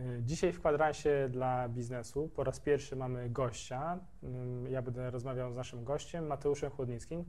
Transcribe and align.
Y, 0.00 0.22
Dzisiaj 0.22 0.52
w 0.52 0.60
kwadransie 0.60 1.28
dla 1.30 1.68
biznesu 1.68 2.30
po 2.36 2.44
raz 2.44 2.60
pierwszy 2.60 2.96
mamy 2.96 3.30
gościa. 3.30 3.98
Ym, 4.24 4.66
Ja 4.70 4.82
będę 4.82 5.10
rozmawiał 5.10 5.52
z 5.52 5.56
naszym 5.56 5.84
gościem, 5.84 6.26
Mateuszem 6.26 6.70
Chłodnickim. 6.70 7.24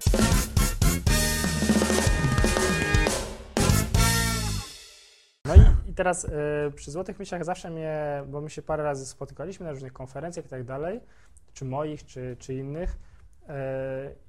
No 5.46 5.56
i, 5.56 5.90
i 5.90 5.94
teraz 5.94 6.24
y, 6.26 6.30
przy 6.76 6.92
Złotych 6.92 7.20
Myślach 7.20 7.46
zawsze 7.46 7.70
mnie, 7.70 8.24
bo 8.28 8.42
my 8.42 8.50
się 8.50 8.62
parę 8.62 8.84
razy 8.84 9.06
spotykaliśmy 9.06 9.66
na 9.66 9.72
różnych 9.72 9.94
konferencjach 9.94 10.46
i 10.46 10.50
tak 10.50 10.64
dalej, 10.64 11.00
czy 11.54 11.66
moich, 11.66 12.06
czy, 12.06 12.36
czy 12.40 12.54
innych, 12.54 12.98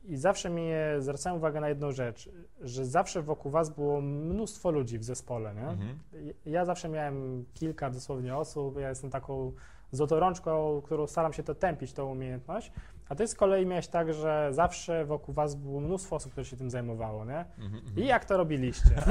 i 0.05 0.17
zawsze 0.17 0.51
mnie 0.51 0.95
zwracałem 0.99 1.39
uwagę 1.39 1.61
na 1.61 1.69
jedną 1.69 1.93
rzecz, 1.93 2.31
że 2.61 2.87
zawsze 2.87 3.23
wokół 3.23 3.51
Was 3.51 3.71
było 3.71 4.01
mnóstwo 4.01 4.71
ludzi 4.71 4.99
w 4.99 5.05
zespole, 5.05 5.55
nie? 5.55 5.69
Mhm. 5.69 5.99
Ja 6.47 6.65
zawsze 6.65 6.89
miałem 6.89 7.45
kilka 7.55 7.91
dosłownie 7.91 8.37
osób, 8.37 8.79
ja 8.81 8.89
jestem 8.89 9.11
taką 9.11 9.53
złotorączką, 9.93 10.83
którą 10.85 11.07
staram 11.07 11.33
się 11.33 11.43
to 11.43 11.55
tępić, 11.55 11.93
tą 11.93 12.11
umiejętność, 12.11 12.73
a 13.09 13.15
ty 13.15 13.29
z 13.29 13.35
kolei 13.35 13.67
miałeś 13.67 13.87
tak, 13.89 14.15
że 14.15 14.49
zawsze 14.53 15.05
wokół 15.05 15.35
was 15.35 15.55
było 15.55 15.81
mnóstwo 15.81 16.17
osób, 16.17 16.33
które 16.33 16.45
się 16.45 16.57
tym 16.57 16.71
zajmowało, 16.71 17.25
nie? 17.25 17.39
Mhm, 17.59 17.75
mhm. 17.87 17.97
I 17.97 18.07
jak 18.07 18.25
to 18.25 18.37
robiliście? 18.37 18.91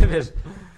Że 0.00 0.06
wiesz, 0.06 0.32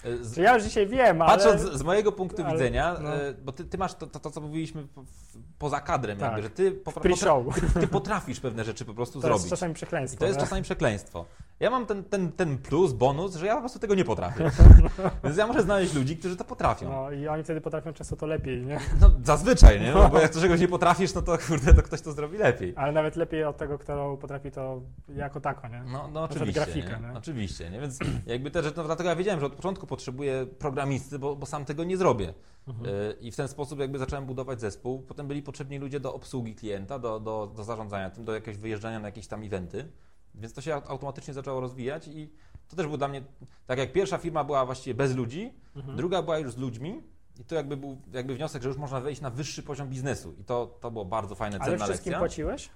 e, 0.04 0.24
z, 0.24 0.34
Czy 0.34 0.40
ja 0.42 0.54
już 0.54 0.64
dzisiaj 0.64 0.86
wiem, 0.86 1.22
ale... 1.22 1.30
patrząc 1.36 1.60
z 1.62 1.82
mojego 1.82 2.12
punktu 2.12 2.42
ale- 2.42 2.52
widzenia, 2.52 2.96
no. 3.02 3.14
e, 3.16 3.34
bo 3.34 3.52
ty, 3.52 3.64
ty 3.64 3.78
masz 3.78 3.94
to, 3.94 4.06
to, 4.06 4.20
to, 4.20 4.30
co 4.30 4.40
mówiliśmy 4.40 4.86
po- 4.86 5.02
w- 5.02 5.38
poza 5.58 5.80
kadrem, 5.80 6.18
Tak. 6.18 6.26
jakby, 6.26 6.42
że 6.42 6.50
ty, 6.50 6.72
popra- 6.72 7.00
Pre-show. 7.02 7.44
potra- 7.46 7.80
ty 7.80 7.86
potrafisz 7.88 8.40
pewne 8.40 8.64
rzeczy 8.64 8.84
po 8.84 8.94
prostu 8.94 9.20
To 9.20 9.28
jest 9.28 9.38
zrobić. 9.40 9.50
czasami 9.50 9.72
I 9.72 9.74
przekleństwo. 9.74 10.18
to 10.18 10.26
jest 10.26 10.38
nie? 10.38 10.44
czasami 10.44 10.62
przekleństwo. 10.62 11.24
Ja 11.60 11.70
mam 11.70 11.86
ten, 11.86 12.04
ten, 12.04 12.32
ten 12.32 12.58
plus, 12.58 12.92
bonus, 12.92 13.36
że 13.36 13.46
ja 13.46 13.54
po 13.54 13.60
prostu 13.60 13.78
tego 13.78 13.94
nie 13.94 14.04
potrafię. 14.04 14.50
Więc 15.24 15.36
ja 15.36 15.46
muszę 15.46 15.62
znaleźć 15.62 15.94
ludzi, 15.94 16.16
którzy 16.16 16.36
to 16.36 16.44
potrafią. 16.44 16.90
No 16.90 17.10
i 17.10 17.28
oni 17.28 17.42
wtedy 17.42 17.60
potrafią 17.60 17.92
często 17.92 18.16
to 18.16 18.26
lepiej, 18.26 18.66
nie? 18.66 18.80
No 19.00 19.10
zazwyczaj, 19.24 19.80
nie? 19.80 19.92
No, 19.92 20.08
bo 20.08 20.18
jak 20.18 20.32
czegoś 20.40 20.60
nie 20.60 20.68
potrafisz, 20.68 21.14
no 21.14 21.22
to 21.22 21.38
kurde, 21.48 21.74
to 21.74 21.82
ktoś 21.82 22.00
to 22.00 22.12
zrobi 22.12 22.38
lepiej. 22.38 22.72
Ale 22.76 22.92
nawet 22.92 23.16
lepiej 23.16 23.44
od 23.44 23.56
tego, 23.56 23.78
kto 23.78 24.16
potrafi 24.20 24.50
to 24.50 24.82
jako 25.08 25.40
tako, 25.40 25.68
nie? 25.68 25.82
No, 25.92 26.08
no 26.12 26.22
oczywiście, 26.22 26.52
grafika, 26.52 26.98
nie? 26.98 27.08
nie? 27.08 27.18
oczywiście, 27.18 27.70
nie? 27.70 27.80
Więc 27.80 27.98
jakby 28.26 28.50
te 28.50 28.62
rzeczy, 28.62 28.76
no 28.76 28.84
dlatego 28.84 29.08
ja 29.08 29.16
wiedziałem, 29.16 29.40
że 29.40 29.46
od 29.46 29.54
początku 29.54 29.86
potrzebuję 29.86 30.46
programisty, 30.58 31.18
bo, 31.18 31.36
bo 31.36 31.46
sam 31.46 31.64
tego 31.64 31.84
nie 31.84 31.96
zrobię. 31.96 32.34
Mhm. 32.68 32.94
Y, 32.94 33.16
I 33.20 33.32
w 33.32 33.36
ten 33.36 33.48
sposób 33.48 33.78
jakby 33.78 33.98
zacząłem 33.98 34.26
budować 34.26 34.60
zespół. 34.60 35.02
Potem 35.02 35.28
byli 35.28 35.42
potrzebni 35.42 35.78
ludzie 35.78 36.00
do 36.00 36.14
obsługi 36.14 36.54
klienta, 36.54 36.98
do, 36.98 37.20
do, 37.20 37.52
do 37.56 37.64
zarządzania 37.64 38.10
tym, 38.10 38.24
do 38.24 38.34
jakiegoś 38.34 38.58
wyjeżdżania 38.58 39.00
na 39.00 39.08
jakieś 39.08 39.26
tam 39.26 39.42
eventy. 39.42 39.88
Więc 40.36 40.52
to 40.52 40.60
się 40.60 40.70
aut- 40.74 40.86
automatycznie 40.90 41.34
zaczęło 41.34 41.60
rozwijać 41.60 42.08
i 42.08 42.30
to 42.68 42.76
też 42.76 42.86
był 42.86 42.96
dla 42.96 43.08
mnie, 43.08 43.22
tak 43.66 43.78
jak 43.78 43.92
pierwsza 43.92 44.18
firma 44.18 44.44
była 44.44 44.66
właściwie 44.66 44.94
bez 44.94 45.14
ludzi, 45.16 45.52
Mhm. 45.76 45.96
druga 45.96 46.22
była 46.22 46.38
już 46.38 46.52
z 46.52 46.56
ludźmi 46.56 47.02
i 47.40 47.44
to 47.44 47.54
jakby 47.54 47.76
był 47.76 48.00
jakby 48.12 48.34
wniosek, 48.34 48.62
że 48.62 48.68
już 48.68 48.78
można 48.78 49.00
wejść 49.00 49.20
na 49.20 49.30
wyższy 49.30 49.62
poziom 49.62 49.88
biznesu 49.88 50.34
i 50.40 50.44
to, 50.44 50.66
to 50.80 50.90
było 50.90 51.04
bardzo 51.04 51.34
fajne, 51.34 51.58
Ale 51.60 51.70
cenna 51.70 51.84
wszystkim 51.84 52.10
lekcja. 52.12 52.18
płaciłeś? 52.18 52.70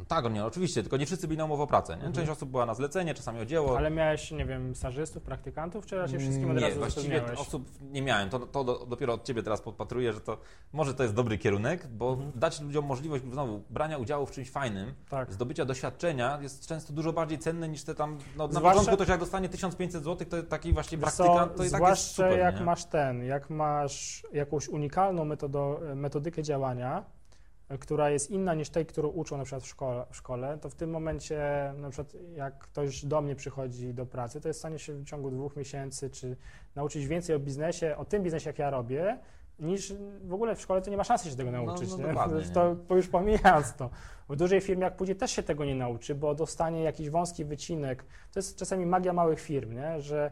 No 0.00 0.04
tak, 0.08 0.32
nie, 0.32 0.44
oczywiście, 0.44 0.82
tylko 0.82 0.96
nie 0.96 1.06
wszyscy 1.06 1.28
byli 1.28 1.38
na 1.38 1.44
umowę 1.44 1.62
o 1.62 1.66
pracę. 1.66 1.92
Nie? 1.92 1.96
Mhm. 1.96 2.12
Część 2.12 2.28
osób 2.30 2.50
była 2.50 2.66
na 2.66 2.74
zlecenie, 2.74 3.14
czasami 3.14 3.40
o 3.40 3.44
dzieło. 3.44 3.78
Ale 3.78 3.90
miałeś, 3.90 4.30
nie 4.30 4.44
wiem, 4.44 4.74
stażystów, 4.74 5.22
praktykantów, 5.22 5.86
czy 5.86 5.96
raczej 5.96 6.18
wszystkim 6.18 6.50
od 6.50 6.56
nie, 6.56 6.60
razu 6.62 6.78
właściwie 6.78 7.24
osób 7.36 7.68
nie 7.80 8.02
miałem. 8.02 8.30
To, 8.30 8.38
to 8.38 8.64
do, 8.64 8.86
dopiero 8.86 9.14
od 9.14 9.24
Ciebie 9.24 9.42
teraz 9.42 9.60
podpatruję, 9.62 10.12
że 10.12 10.20
to 10.20 10.38
może 10.72 10.94
to 10.94 11.02
jest 11.02 11.14
dobry 11.14 11.38
kierunek, 11.38 11.86
bo 11.86 12.12
Mhm. 12.12 12.32
dać 12.34 12.60
ludziom 12.60 12.84
możliwość 12.84 13.24
znowu 13.24 13.62
brania 13.70 13.98
udziału 13.98 14.26
w 14.26 14.30
czymś 14.30 14.50
fajnym, 14.50 14.94
Tak. 15.10 15.32
zdobycia 15.32 15.64
doświadczenia 15.64 16.38
jest 16.42 16.66
często 16.66 16.92
dużo 16.92 17.12
bardziej 17.12 17.38
cenne 17.38 17.68
niż 17.68 17.84
te 17.84 17.94
tam, 17.94 18.18
no, 18.36 18.46
na 18.46 18.52
Zwłaszcza- 18.52 18.70
początku 18.80 18.96
to 18.96 19.04
się 19.04 19.10
jak 19.10 19.20
dostanie 19.20 19.48
1500 19.48 20.04
zł, 20.04 20.28
to 20.30 20.42
taki 20.42 20.72
właśnie 20.72 20.98
praktykant, 20.98 21.38
to 21.38 21.54
i 21.54 21.56
tak 21.56 21.60
jest 21.64 21.74
zwłaszcza 21.74 22.12
super, 22.24 22.38
jak 22.38 22.58
nie? 22.58 22.64
masz 22.64 22.84
ten, 22.84 23.24
jak 23.24 23.50
masz 23.50 24.26
jakąś 24.32 24.68
unikalną 24.68 25.24
metodo, 25.24 25.80
metodykę 25.94 26.42
działania, 26.42 27.04
która 27.78 28.10
jest 28.10 28.30
inna 28.30 28.54
niż 28.54 28.70
tej, 28.70 28.86
którą 28.86 29.08
uczą 29.08 29.36
na 29.36 29.44
przykład 29.44 29.62
w 29.62 29.66
szkole, 29.66 30.06
w 30.10 30.16
szkole, 30.16 30.58
to 30.58 30.70
w 30.70 30.74
tym 30.74 30.90
momencie 30.90 31.40
na 31.76 31.90
przykład 31.90 32.16
jak 32.34 32.58
ktoś 32.58 33.04
do 33.04 33.20
mnie 33.20 33.36
przychodzi 33.36 33.94
do 33.94 34.06
pracy, 34.06 34.40
to 34.40 34.48
jest 34.48 34.58
w 34.58 34.60
stanie 34.60 34.78
się 34.78 34.92
w 34.92 35.04
ciągu 35.04 35.30
dwóch 35.30 35.56
miesięcy 35.56 36.10
czy 36.10 36.36
nauczyć 36.74 37.06
więcej 37.06 37.36
o 37.36 37.38
biznesie, 37.38 37.96
o 37.96 38.04
tym 38.04 38.22
biznesie, 38.22 38.50
jak 38.50 38.58
ja 38.58 38.70
robię, 38.70 39.18
niż 39.58 39.94
w 40.22 40.32
ogóle 40.34 40.54
w 40.56 40.60
szkole 40.60 40.82
to 40.82 40.90
nie 40.90 40.96
ma 40.96 41.04
szansy 41.04 41.30
się 41.30 41.36
tego 41.36 41.50
No, 41.50 41.62
nauczyć. 41.64 41.90
no 41.90 41.98
dokładnie, 41.98 42.42
To, 42.42 42.76
to 42.88 42.96
już 42.96 43.08
pomijając 43.08 43.74
to. 43.74 43.90
W 44.28 44.36
dużej 44.36 44.60
firmie 44.60 44.84
jak 44.84 44.96
pójdzie 44.96 45.14
też 45.14 45.30
się 45.30 45.42
tego 45.42 45.64
nie 45.64 45.74
nauczy, 45.74 46.14
bo 46.14 46.34
dostanie 46.34 46.82
jakiś 46.82 47.10
wąski 47.10 47.44
wycinek. 47.44 48.04
To 48.32 48.38
jest 48.38 48.56
czasami 48.56 48.86
magia 48.86 49.12
małych 49.12 49.40
firm, 49.40 49.72
nie? 49.74 50.00
że 50.00 50.30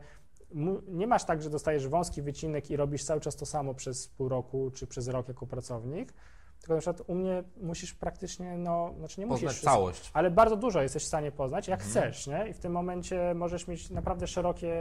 nie 0.89 1.07
masz 1.07 1.25
tak, 1.25 1.43
że 1.43 1.51
dostajesz 1.51 1.89
wąski 1.89 2.23
wycinek 2.23 2.71
i 2.71 2.77
robisz 2.77 3.05
cały 3.05 3.21
czas 3.21 3.37
to 3.37 3.47
samo 3.47 3.75
przez 3.75 4.09
pół 4.09 4.29
roku 4.29 4.71
czy 4.75 4.87
przez 4.87 5.09
rok 5.09 5.29
jako 5.29 5.47
pracownik, 5.47 6.13
tylko 6.61 6.75
na 6.75 6.81
przykład 6.81 7.03
u 7.09 7.15
mnie 7.15 7.43
musisz 7.61 7.95
praktycznie, 7.95 8.59
no, 8.59 8.95
znaczy 8.99 9.21
nie 9.21 9.27
Poznać 9.27 9.43
musisz, 9.51 9.61
całość. 9.63 10.11
ale 10.15 10.31
bardzo 10.31 10.57
dużo 10.57 10.83
jesteś 10.83 11.03
w 11.03 11.07
stanie 11.07 11.33
poznać, 11.33 11.69
jak 11.69 11.81
Mhm. 11.83 11.91
chcesz, 12.13 12.27
nie? 12.27 12.49
I 12.49 12.53
w 12.53 12.59
tym 12.59 12.73
momencie 12.73 13.35
możesz 13.35 13.69
mieć 13.69 13.91
naprawdę 13.91 14.27
szerokie 14.27 14.75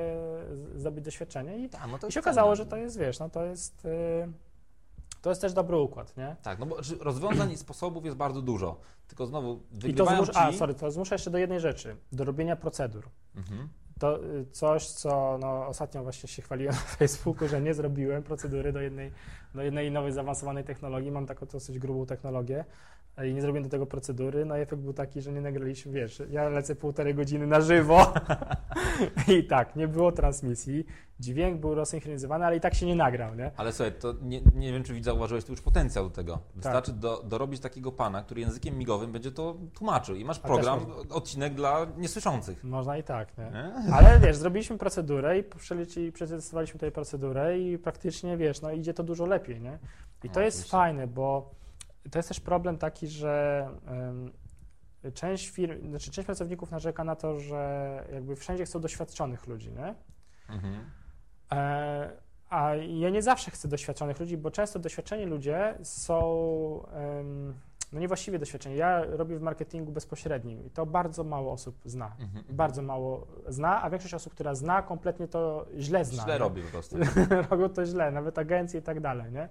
zdobyć 0.76 1.06
doświadczenie 1.06 1.58
i, 1.58 1.70
Tak, 1.70 1.82
no 2.02 2.08
i 2.08 2.12
się 2.12 2.20
okazało, 2.20 2.56
że 2.56 2.66
to 2.66 2.76
jest, 2.78 3.00
wiesz, 3.00 3.20
no 3.20 3.30
to 3.30 3.46
jest, 3.46 3.86
y, 3.86 4.32
to 5.22 5.30
jest 5.30 5.42
też 5.42 5.54
dobry 5.54 5.78
układ, 5.78 6.18
nie? 6.18 6.36
Tak, 6.44 6.60
no 6.60 6.66
bo 6.66 6.78
rozwiązań 7.00 7.52
i 7.52 7.58
sposobów 7.58 8.06
jest 8.06 8.18
bardzo 8.18 8.42
dużo, 8.42 8.80
tylko 9.08 9.26
znowu 9.26 9.54
I 9.54 9.80
to 9.80 9.88
wygrywają 9.88 10.24
zmusza, 10.26 10.42
a, 10.46 10.52
ci... 10.52 10.58
sorry, 10.58 10.74
to 10.74 10.92
zmusza 10.92 11.16
jeszcze 11.16 11.32
do 11.32 11.38
jednej 11.38 11.60
rzeczy, 11.60 11.96
do 12.12 12.24
robienia 12.24 12.56
procedur. 12.56 13.10
Mhm. 13.36 13.70
To 14.00 14.24
y, 14.24 14.46
coś, 14.52 14.88
co 14.88 15.38
no, 15.42 15.68
ostatnio 15.68 16.04
właśnie 16.04 16.30
się 16.30 16.42
chwaliłem 16.42 16.76
na 16.76 16.82
Facebooku, 16.82 17.48
że 17.48 17.62
nie 17.62 17.74
zrobiłem 17.74 18.24
procedury 18.24 18.74
do 18.74 18.82
jednej, 18.82 19.12
do 19.56 19.62
jednej 19.62 19.92
nowej 19.92 20.12
zaawansowanej 20.12 20.64
technologii. 20.64 21.12
Mam 21.12 21.26
taką 21.26 21.46
dosyć 21.46 21.80
grubą 21.80 22.06
technologię 22.06 22.66
e, 23.18 23.30
i 23.30 23.34
nie 23.34 23.42
zrobiłem 23.42 23.64
do 23.64 23.70
tego 23.70 23.86
procedury. 23.86 24.46
No 24.46 24.58
i 24.58 24.62
efekt 24.62 24.82
był 24.82 24.94
taki, 24.94 25.22
że 25.22 25.32
nie 25.32 25.42
nagraliśmy, 25.42 25.92
wiesz, 25.92 26.22
ja 26.30 26.50
lecę 26.50 26.76
półtorej 26.76 27.16
godziny 27.16 27.48
na 27.48 27.62
żywo 27.62 28.14
i 29.38 29.44
tak, 29.44 29.76
nie 29.76 29.88
było 29.88 30.12
transmisji. 30.12 30.86
Dźwięk 31.20 31.62
był 31.62 31.76
rozsynchronizowany, 31.76 32.46
ale 32.46 32.58
i 32.58 32.60
tak 32.60 32.76
się 32.76 32.86
nie 32.86 32.96
nagrał, 32.96 33.36
nie? 33.36 33.52
Ale 33.58 33.74
słuchaj, 33.74 33.94
to 34.00 34.14
nie, 34.22 34.42
nie 34.56 34.72
wiem, 34.74 34.84
czy 34.84 34.94
widz 34.94 35.06
zauważyłeś 35.06 35.44
tu 35.46 35.52
już 35.52 35.62
potencjał 35.62 36.04
do 36.10 36.16
tego. 36.16 36.34
Tak. 36.34 36.56
Wystarczy 36.56 36.94
do, 36.94 37.24
dorobić 37.24 37.62
takiego 37.62 37.92
pana, 37.92 38.24
który 38.24 38.42
językiem 38.42 38.78
migowym 38.78 39.12
będzie 39.12 39.32
to 39.32 39.56
tłumaczył 39.74 40.16
i 40.16 40.26
masz 40.26 40.40
program, 40.40 40.80
odcinek 41.10 41.54
dla 41.56 41.88
niesłyszących. 41.98 42.64
Można 42.64 42.98
i 42.98 43.04
tak, 43.04 43.38
nie? 43.38 43.44
Nie? 43.44 43.94
Ale 43.94 44.20
wiesz, 44.20 44.36
zrobiliśmy 44.38 44.78
procedurę 44.78 45.40
i 45.40 45.44
przetestowaliśmy 46.12 46.74
tutaj 46.74 46.92
procedurę 46.92 47.60
i 47.60 47.78
praktycznie, 47.78 48.38
wiesz, 48.38 48.62
no 48.62 48.72
idzie 48.72 48.94
to 48.94 49.04
dużo 49.04 49.26
lepiej, 49.26 49.62
nie? 49.62 49.80
I 50.24 50.30
to 50.30 50.40
No, 50.40 50.46
jest 50.46 50.58
oczywiście. 50.58 50.72
fajne, 50.72 51.08
bo 51.08 51.52
to 52.12 52.20
jest 52.20 52.30
też 52.30 52.40
problem 52.40 52.78
taki, 52.78 53.08
że 53.08 53.68
em, 53.88 54.32
część 55.14 55.50
firm, 55.50 55.90
znaczy 55.90 56.12
część 56.12 56.26
pracowników 56.26 56.72
narzeka 56.72 57.04
na 57.04 57.16
to, 57.16 57.40
że 57.40 58.04
jakby 58.14 58.36
wszędzie 58.36 58.66
chcą 58.66 58.80
doświadczonych 58.82 59.48
ludzi, 59.48 59.72
nie? 59.72 59.96
Mhm. 60.56 60.90
E, 61.52 62.10
a 62.50 62.76
ja 62.76 63.10
nie 63.10 63.22
zawsze 63.22 63.52
chcę 63.52 63.68
doświadczonych 63.68 64.20
ludzi, 64.20 64.38
bo 64.38 64.52
często 64.52 64.80
doświadczeni 64.80 65.26
ludzie 65.26 65.78
są 65.84 66.22
no 67.94 68.00
niewłaściwie 68.00 68.40
doświadczeni. 68.40 68.76
Ja 68.76 69.06
robię 69.06 69.38
w 69.38 69.42
marketingu 69.42 69.92
bezpośrednim 69.92 70.66
i 70.66 70.70
to 70.70 70.86
bardzo 70.86 71.24
mało 71.24 71.52
osób 71.52 71.80
zna. 71.86 72.16
Mhm. 72.20 72.46
Bardzo 72.50 72.82
mało 72.82 73.28
zna, 73.48 73.82
a 73.82 73.90
większość 73.90 74.14
osób, 74.14 74.34
która 74.34 74.56
zna, 74.56 74.82
kompletnie 74.82 75.28
to 75.28 75.66
źle 75.78 76.06
zna. 76.06 76.24
Źle 76.24 76.34
nie? 76.34 76.40
robi 76.40 76.62
po 76.62 76.72
prostu. 76.72 76.98
Robią 77.50 77.70
to 77.70 77.86
źle, 77.86 78.12
nawet 78.12 78.38
agencje 78.38 78.80
i 78.80 78.84
tak 78.84 79.00
dalej, 79.00 79.32
nie? 79.32 79.50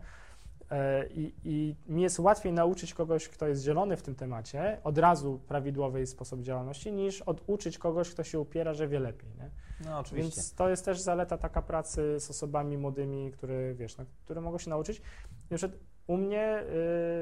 E, 0.71 1.07
I, 1.07 1.35
I 1.45 1.75
mi 1.87 2.03
jest 2.03 2.19
łatwiej 2.19 2.53
nauczyć 2.53 2.95
kogoś, 2.95 3.29
kto 3.29 3.47
jest 3.47 3.63
zielony 3.63 3.97
w 3.97 4.03
tym 4.03 4.15
temacie, 4.15 4.79
od 4.85 4.99
razu 4.99 5.41
prawidłowy 5.49 6.07
sposób 6.07 6.43
działalności, 6.43 6.93
niż 6.93 7.23
oduczyć 7.23 7.79
kogoś, 7.79 8.11
kto 8.11 8.25
się 8.25 8.41
upiera, 8.41 8.75
że 8.75 8.89
wie 8.89 9.01
lepiej, 9.01 9.31
nie? 9.39 9.51
No 9.85 9.99
oczywiście. 9.99 10.37
Więc 10.37 10.55
to 10.55 10.69
jest 10.69 10.85
też 10.85 11.01
zaleta 11.01 11.39
taka 11.39 11.63
pracy 11.63 12.21
z 12.21 12.31
osobami 12.31 12.79
młodymi, 12.79 13.31
które, 13.33 13.75
wiesz, 13.75 13.97
no, 13.97 14.05
które 14.25 14.41
mogą 14.41 14.59
się 14.59 14.71
nauczyć. 14.71 15.03
Na 15.51 15.57
przykład 15.57 15.81
u 16.07 16.17
mnie 16.17 16.63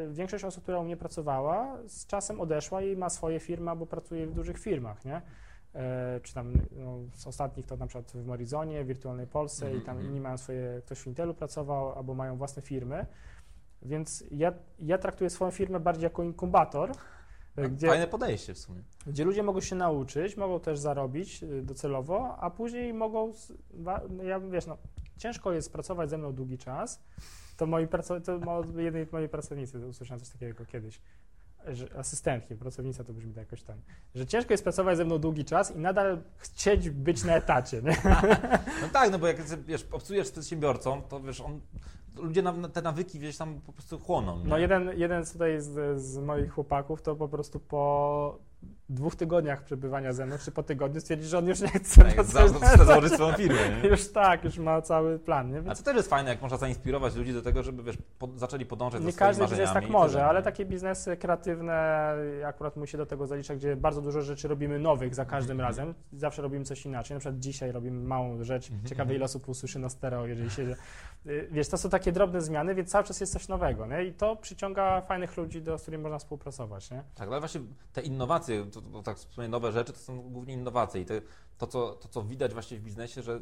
y, 0.08 0.12
większość 0.12 0.44
osób, 0.44 0.62
która 0.62 0.78
u 0.78 0.84
mnie 0.84 0.96
pracowała, 0.96 1.78
z 1.86 2.06
czasem 2.06 2.40
odeszła 2.40 2.82
i 2.82 2.96
ma 2.96 3.10
swoje 3.10 3.40
firmy 3.40 3.70
albo 3.70 3.86
pracuje 3.86 4.26
w 4.26 4.34
dużych 4.34 4.58
firmach, 4.58 5.04
nie? 5.04 5.22
E, 5.74 6.20
czy 6.22 6.34
tam 6.34 6.52
no, 6.76 6.98
z 7.14 7.26
ostatnich 7.26 7.66
to 7.66 7.76
na 7.76 7.86
przykład 7.86 8.12
w 8.12 8.26
Morizonie, 8.26 8.84
w 8.84 8.86
Wirtualnej 8.86 9.26
Polsce 9.26 9.76
i 9.76 9.80
tam 9.80 9.96
Mhm. 9.96 10.06
inni 10.06 10.20
mają 10.20 10.38
swoje, 10.38 10.82
ktoś 10.86 10.98
w 10.98 11.06
Intelu 11.06 11.34
pracował 11.34 11.92
albo 11.98 12.14
mają 12.14 12.36
własne 12.36 12.62
firmy. 12.62 13.06
Więc 13.82 14.24
ja, 14.30 14.52
ja 14.78 14.98
traktuję 14.98 15.30
swoją 15.30 15.50
firmę 15.50 15.80
bardziej 15.80 16.04
jako 16.04 16.22
inkubator, 16.22 16.92
e, 17.56 17.68
gdzie, 17.68 17.86
Fajne 17.88 18.06
podejście 18.06 18.54
w 18.54 18.58
sumie. 18.58 18.82
gdzie 19.06 19.24
ludzie 19.24 19.42
mogą 19.42 19.60
się 19.60 19.76
nauczyć, 19.76 20.36
mogą 20.36 20.60
też 20.60 20.78
zarobić 20.78 21.42
y, 21.42 21.62
docelowo, 21.62 22.36
a 22.36 22.50
później 22.50 22.94
mogą, 22.94 23.32
no 24.10 24.22
ja 24.22 24.40
wiesz, 24.40 24.66
no, 24.66 24.78
ciężko 25.16 25.52
jest 25.52 25.72
pracować 25.72 26.10
ze 26.10 26.18
mną 26.18 26.32
długi 26.32 26.58
czas, 26.58 27.02
to 27.56 27.66
moi 27.66 27.86
pracownicy, 27.86 28.40
to 28.40 28.80
jednej 28.80 29.06
mojej 29.12 29.28
pracownicy 29.28 29.86
usłyszałem 29.86 30.20
coś 30.20 30.28
takiego 30.28 30.66
kiedyś. 30.66 31.00
Że 31.72 31.98
asystentki, 31.98 32.54
pracownica 32.54 33.04
to 33.04 33.12
brzmi 33.12 33.34
tak 33.34 33.44
jakoś 33.44 33.62
tam, 33.62 33.76
że 34.14 34.26
ciężko 34.26 34.52
jest 34.52 34.64
pracować 34.64 34.96
ze 34.96 35.04
mną 35.04 35.18
długi 35.18 35.44
czas 35.44 35.76
i 35.76 35.78
nadal 35.78 36.22
chcieć 36.36 36.90
być 36.90 37.24
na 37.24 37.36
etacie, 37.36 37.82
nie? 37.82 37.96
No 38.82 38.88
tak, 38.92 39.10
no 39.10 39.18
bo 39.18 39.26
jak 39.26 39.42
wiesz, 39.64 39.86
obcujesz 39.92 40.26
z 40.26 40.30
przedsiębiorcą, 40.30 41.02
to 41.02 41.20
wiesz, 41.20 41.40
on, 41.40 41.60
ludzie 42.16 42.42
na, 42.42 42.68
te 42.68 42.82
nawyki 42.82 43.18
gdzieś 43.18 43.36
tam 43.36 43.60
po 43.60 43.72
prostu 43.72 43.98
chłoną. 43.98 44.38
Nie? 44.38 44.44
No 44.44 44.58
jeden, 44.58 44.90
jeden 44.98 45.24
tutaj 45.24 45.60
z, 45.60 46.00
z 46.00 46.18
moich 46.18 46.52
chłopaków 46.52 47.02
to 47.02 47.16
po 47.16 47.28
prostu 47.28 47.60
po 47.60 48.38
dwóch 48.88 49.16
tygodniach 49.16 49.64
przebywania 49.64 50.12
ze 50.12 50.26
mną, 50.26 50.36
czy 50.44 50.52
po 50.52 50.62
tygodniu 50.62 51.00
stwierdzi, 51.00 51.26
że 51.26 51.38
on 51.38 51.46
już 51.46 51.60
nie 51.60 51.68
chce. 51.68 52.04
Tak, 52.04 52.24
założyć 52.86 53.12
swoją 53.12 53.32
firmę. 53.32 53.58
Nie? 53.82 53.88
Już 53.94 54.12
tak, 54.12 54.44
już 54.44 54.58
ma 54.58 54.82
cały 54.82 55.18
plan. 55.18 55.48
Nie? 55.48 55.62
Więc... 55.62 55.68
A 55.68 55.74
to 55.74 55.82
też 55.82 55.96
jest 55.96 56.10
fajne, 56.10 56.30
jak 56.30 56.42
można 56.42 56.56
zainspirować 56.56 57.14
ludzi 57.14 57.32
do 57.32 57.42
tego, 57.42 57.62
żeby 57.62 57.82
wiesz, 57.82 57.96
po, 58.18 58.28
zaczęli 58.36 58.66
podążać 58.66 59.00
nie 59.00 59.06
za 59.06 59.12
swoimi 59.12 59.28
każdy 59.38 59.56
biznes 59.56 59.72
tak 59.72 59.88
może, 59.88 60.12
tyle, 60.12 60.26
ale 60.26 60.42
takie 60.42 60.64
biznesy 60.64 61.16
kreatywne 61.16 62.14
akurat 62.46 62.76
mu 62.76 62.86
się 62.86 62.98
do 62.98 63.06
tego 63.06 63.26
zalicza, 63.26 63.54
gdzie 63.54 63.76
bardzo 63.76 64.02
dużo 64.02 64.22
rzeczy 64.22 64.48
robimy 64.48 64.78
nowych 64.78 65.14
za 65.14 65.24
każdym 65.24 65.60
Mhm. 65.60 65.68
razem. 65.68 65.94
Zawsze 66.12 66.42
robimy 66.42 66.64
coś 66.64 66.86
inaczej. 66.86 67.14
Na 67.14 67.20
przykład 67.20 67.38
dzisiaj 67.40 67.72
robimy 67.72 68.08
małą 68.08 68.44
rzecz. 68.44 68.70
Mhm, 68.70 68.88
Ciekawe 68.88 69.02
mhm. 69.02 69.16
ile 69.16 69.24
osób 69.24 69.48
usłyszy 69.48 69.78
na 69.78 69.88
stereo, 69.88 70.26
jeżeli 70.26 70.50
się... 70.50 70.76
y, 71.26 71.48
Wiesz, 71.50 71.68
to 71.68 71.78
są 71.78 71.90
takie 71.90 72.12
drobne 72.12 72.40
zmiany, 72.40 72.74
więc 72.74 72.90
cały 72.90 73.04
czas 73.04 73.20
jest 73.20 73.32
coś 73.32 73.48
nowego. 73.48 73.86
Nie? 73.86 74.04
I 74.04 74.12
to 74.12 74.36
przyciąga 74.36 75.00
fajnych 75.00 75.36
ludzi, 75.36 75.62
do, 75.62 75.78
z 75.78 75.82
którymi 75.82 76.02
można 76.02 76.18
współpracować. 76.18 76.90
Nie? 76.90 77.04
Tak, 77.14 77.28
ale 77.28 77.40
właśnie 77.40 77.60
te 77.92 78.02
innowacje, 78.02 78.66
to, 78.66 78.82
to 78.82 79.02
tak 79.02 79.16
wspomnę, 79.16 79.48
nowe 79.48 79.72
rzeczy, 79.72 79.92
to 79.92 79.98
są 79.98 80.22
głównie 80.22 80.54
innowacje 80.54 81.00
i 81.00 81.04
te, 81.04 81.20
to, 81.58 81.66
co, 81.66 81.92
to, 81.92 82.08
co 82.08 82.22
widać 82.22 82.52
właśnie 82.52 82.78
w 82.78 82.82
biznesie, 82.82 83.22
że 83.22 83.34
e, 83.34 83.40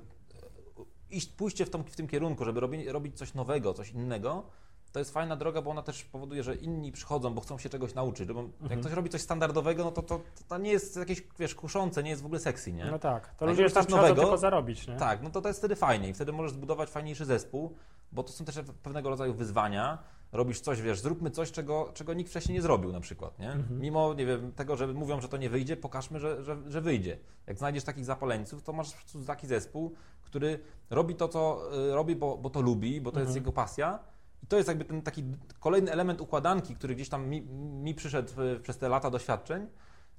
iść, 1.11 1.29
pójście 1.29 1.67
w, 1.67 1.71
tą, 1.71 1.83
w 1.83 1.97
tym 1.97 2.09
kierunku, 2.09 2.45
żeby 2.45 2.61
robić, 2.61 2.87
robić 2.87 3.19
coś 3.19 3.35
nowego, 3.35 3.75
coś 3.75 3.91
innego, 3.91 4.47
to 4.93 4.99
jest 4.99 5.13
fajna 5.13 5.37
droga, 5.37 5.63
bo 5.63 5.71
ona 5.71 5.83
też 5.83 6.05
powoduje, 6.05 6.43
że 6.43 6.55
inni 6.55 6.93
przychodzą, 6.93 7.35
bo 7.35 7.41
chcą 7.41 7.59
się 7.59 7.69
czegoś 7.69 7.95
nauczyć. 7.95 8.33
Bo 8.33 8.41
Mhm. 8.41 8.71
Jak 8.71 8.81
ktoś 8.81 8.93
robi 8.93 9.11
coś 9.11 9.21
standardowego, 9.21 9.85
no 9.85 9.91
to, 9.93 10.03
to, 10.03 10.21
to 10.49 10.59
nie 10.59 10.71
jest 10.71 10.97
jakieś, 10.97 11.23
wiesz, 11.39 11.55
kuszące, 11.55 12.03
nie 12.03 12.11
jest 12.11 12.23
w 12.23 12.27
ogóle 12.27 12.41
sexy, 12.41 12.73
nie? 12.73 12.85
No 12.91 12.99
tak. 12.99 13.35
To 13.35 13.47
ludzie 13.47 13.63
już 13.63 13.73
coś 13.73 13.89
nowego, 13.89 14.23
tylko 14.23 14.39
zarobić. 14.39 14.89
Nie? 14.89 14.97
Tak, 14.97 15.23
no 15.23 15.31
to 15.31 15.41
to 15.41 15.49
jest 15.49 15.61
wtedy 15.61 15.77
fajnie 15.77 16.09
i 16.09 16.15
wtedy 16.15 16.33
możesz 16.33 16.53
zbudować 16.53 16.89
fajniejszy 16.89 17.25
zespół, 17.25 17.75
bo 18.13 18.23
to 18.23 18.33
są 18.33 18.45
też 18.45 18.59
pewnego 18.83 19.11
rodzaju 19.11 19.35
wyzwania. 19.35 19.99
Robisz 20.33 20.61
coś, 20.61 20.83
wiesz, 20.83 21.01
zróbmy 21.01 21.31
coś, 21.31 21.53
czego, 21.53 21.91
czego 21.95 22.15
nikt 22.15 22.31
wcześniej 22.31 22.55
nie 22.55 22.63
zrobił 22.63 22.93
na 22.93 23.01
przykład, 23.01 23.39
nie? 23.39 23.53
Mhm. 23.53 23.81
Mimo, 23.81 24.15
nie 24.15 24.27
wiem, 24.27 24.53
tego, 24.53 24.77
że 24.77 24.87
mówią, 24.87 25.21
że 25.21 25.29
to 25.29 25.37
nie 25.37 25.51
wyjdzie, 25.51 25.77
pokażmy, 25.77 26.21
że, 26.21 26.43
że, 26.45 26.57
że 26.71 26.81
wyjdzie. 26.81 27.19
Jak 27.47 27.59
znajdziesz 27.59 27.85
takich 27.85 28.05
zapaleńców, 28.05 28.63
to 28.63 28.73
masz 28.73 28.93
taki 29.27 29.47
zespół, 29.47 29.93
który 30.23 30.59
robi 30.91 31.15
to, 31.15 31.29
co 31.29 31.61
y, 31.91 31.95
robi, 31.95 32.17
bo, 32.17 32.37
bo 32.39 32.51
to 32.51 32.61
lubi, 32.61 33.01
bo 33.01 33.11
to 33.13 33.21
jest 33.21 33.29
Mhm. 33.31 33.43
jego 33.45 33.53
pasja. 33.53 33.99
I 34.43 34.47
to 34.47 34.57
jest 34.57 34.69
jakby 34.69 34.85
ten 34.85 35.03
taki 35.03 35.25
kolejny 35.61 35.93
element 35.93 36.21
układanki, 36.21 36.75
który 36.75 36.95
gdzieś 36.95 37.09
tam 37.09 37.29
mi, 37.29 37.43
mi 37.83 37.95
przyszedł 37.95 38.33
przez 38.63 38.79
te 38.79 38.89
lata 38.89 39.11
doświadczeń, 39.11 39.67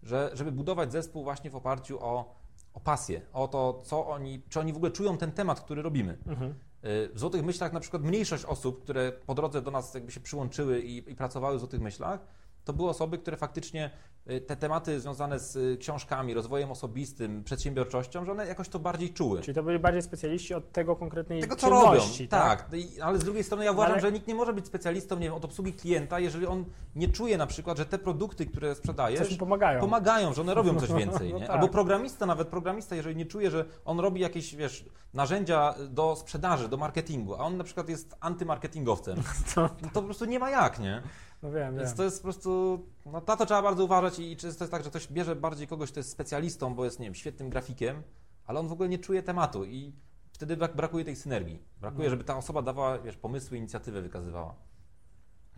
że 0.03 0.31
żeby 0.33 0.51
budować 0.51 0.91
zespół 0.91 1.23
właśnie 1.23 1.49
w 1.49 1.55
oparciu 1.55 1.99
o, 2.01 2.35
o 2.73 2.79
pasję, 2.79 3.21
o 3.33 3.47
to, 3.47 3.81
co 3.83 4.07
oni, 4.07 4.41
czy 4.49 4.59
oni 4.59 4.73
w 4.73 4.75
ogóle 4.75 4.91
czują 4.91 5.17
ten 5.17 5.31
temat, 5.31 5.61
który 5.61 5.81
robimy. 5.81 6.17
Mhm. 6.27 6.51
Y, 6.85 7.09
W 7.13 7.19
Złotych 7.19 7.43
Myślach 7.43 7.73
na 7.73 7.79
przykład 7.79 8.03
mniejszość 8.03 8.45
osób, 8.45 8.83
które 8.83 9.11
po 9.11 9.33
drodze 9.35 9.61
do 9.61 9.71
nas 9.71 9.93
jakby 9.93 10.11
się 10.11 10.19
przyłączyły 10.19 10.81
i, 10.81 11.11
i 11.11 11.15
pracowały 11.15 11.57
w 11.57 11.59
Złotych 11.59 11.81
Myślach, 11.81 12.19
to 12.65 12.73
były 12.73 12.89
osoby, 12.89 13.17
które 13.17 13.37
faktycznie 13.37 13.91
y, 14.31 14.41
te 14.41 14.55
tematy 14.55 14.99
związane 14.99 15.39
z 15.39 15.55
y, 15.55 15.77
książkami, 15.77 16.33
rozwojem 16.33 16.71
osobistym, 16.71 17.43
przedsiębiorczością, 17.43 18.25
że 18.25 18.31
one 18.31 18.47
jakoś 18.47 18.69
to 18.69 18.79
bardziej 18.79 19.13
czuły. 19.13 19.41
Czyli 19.41 19.55
to 19.55 19.63
byli 19.63 19.79
bardziej 19.79 20.01
specjaliści 20.01 20.53
od 20.53 20.71
tego 20.71 20.95
konkretnej 20.95 21.41
Tego, 21.41 21.55
co 21.55 21.69
robią, 21.69 21.89
czynności, 21.91 22.27
tak. 22.27 22.69
No 22.71 23.05
Ale 23.05 23.19
z 23.19 23.23
drugiej 23.23 23.43
strony 23.43 23.65
ja 23.65 23.71
uważam, 23.71 23.91
Ale- 23.91 24.01
że 24.01 24.11
nikt 24.11 24.27
nie 24.27 24.35
może 24.35 24.53
być 24.53 24.67
specjalistą 24.67 25.15
nie 25.15 25.21
wiem, 25.21 25.33
od 25.33 25.45
obsługi 25.45 25.73
klienta, 25.73 26.19
jeżeli 26.19 26.45
on 26.45 26.65
nie 26.95 27.07
czuje 27.07 27.37
na 27.37 27.47
przykład, 27.47 27.77
że 27.77 27.85
te 27.85 27.97
produkty, 27.97 28.45
które 28.45 28.75
sprzedajesz, 28.75 29.27
Coś 29.27 29.37
pomagają. 29.37 29.79
pomagają, 29.79 30.33
że 30.33 30.41
one 30.41 30.53
robią 30.53 30.79
coś 30.79 30.91
więcej. 31.01 31.33
No 31.33 31.39
tak. 31.39 31.49
Albo 31.49 31.67
programista, 31.67 32.25
nawet 32.25 32.47
programista, 32.47 32.95
jeżeli 32.95 33.15
nie 33.15 33.25
czuje, 33.25 33.51
że 33.51 33.65
on 33.85 33.99
robi 33.99 34.21
jakieś, 34.21 34.55
wiesz, 34.55 34.85
narzędzia 35.13 35.73
do 35.89 36.15
sprzedaży, 36.15 36.69
do 36.69 36.77
marketingu, 36.77 37.33
a 37.35 37.37
on 37.37 37.57
na 37.57 37.63
przykład 37.63 37.89
jest 37.89 38.15
antymarketingowcem, 38.19 39.17
To, 39.55 39.61
no 39.81 39.87
to 39.93 40.01
po 40.01 40.01
prostu 40.03 40.25
nie 40.25 40.39
ma 40.39 40.49
jak, 40.49 40.79
nie? 40.79 41.01
No 41.43 41.51
wiem, 41.51 41.75
Więc 41.75 41.89
wiem. 41.89 41.97
to 41.97 42.03
jest 42.03 42.17
po 42.19 42.23
prostu, 42.23 42.79
no 43.05 43.11
na 43.11 43.21
to 43.37 43.45
trzeba 43.45 43.61
bardzo 43.61 43.83
uważać 43.85 44.19
i 44.19 44.37
często 44.37 44.63
jest 44.63 44.71
tak, 44.71 44.83
że 44.83 44.89
ktoś 44.89 45.07
bierze 45.07 45.35
bardziej 45.35 45.67
kogoś, 45.67 45.91
kto 45.91 45.99
jest 45.99 46.09
specjalistą, 46.11 46.75
bo 46.75 46.85
jest, 46.85 46.99
nie 46.99 47.05
wiem, 47.05 47.15
świetnym 47.15 47.49
grafikiem, 47.49 48.03
ale 48.45 48.59
on 48.59 48.67
w 48.67 48.71
ogóle 48.71 48.89
nie 48.89 48.99
czuje 48.99 49.23
tematu 49.23 49.65
i 49.65 49.93
wtedy 50.31 50.57
brak, 50.57 50.75
brakuje 50.75 51.05
tej 51.05 51.15
synergii. 51.15 51.63
Brakuje, 51.81 52.03
No. 52.03 52.09
żeby 52.09 52.23
ta 52.23 52.37
osoba 52.37 52.61
dawała, 52.61 52.99
wiesz, 52.99 53.17
pomysły, 53.17 53.57
inicjatywę 53.57 54.01
wykazywała. 54.01 54.55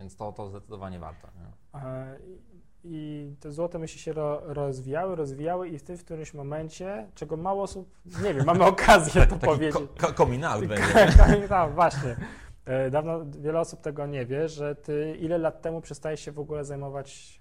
Więc 0.00 0.16
to, 0.16 0.32
to 0.32 0.48
zdecydowanie 0.48 0.98
warto. 0.98 1.28
Nie? 1.38 1.50
I 2.24 2.56
i 2.88 3.36
te 3.40 3.52
złote 3.52 3.78
myśli 3.78 4.00
się 4.00 4.12
ro, 4.12 4.40
rozwijały, 4.44 5.16
rozwijały 5.16 5.68
i 5.68 5.78
w 5.78 5.82
tym 5.82 5.96
w 5.98 6.04
którymś 6.04 6.34
momencie, 6.34 7.10
czego 7.14 7.36
mało 7.36 7.62
osób, 7.62 7.90
nie 8.22 8.34
wiem, 8.34 8.46
mamy 8.46 8.64
okazję 8.74 9.26
to 9.26 9.36
powiedzieć. 9.36 9.72
ko- 9.74 10.06
ko- 10.06 10.12
coming 10.14 10.44
out 10.44 10.66
będzie. 10.68 11.48
tak, 11.48 11.74
właśnie. 11.74 12.16
E, 12.66 12.90
Dawno 12.90 13.20
wiele 13.30 13.60
osób 13.60 13.80
tego 13.80 14.06
nie 14.06 14.26
wie, 14.26 14.48
że 14.48 14.74
ty 14.74 15.16
ile 15.20 15.38
lat 15.38 15.62
temu 15.62 15.80
przestajesz 15.80 16.20
się 16.20 16.32
w 16.32 16.38
ogóle 16.38 16.64
zajmować 16.64 17.40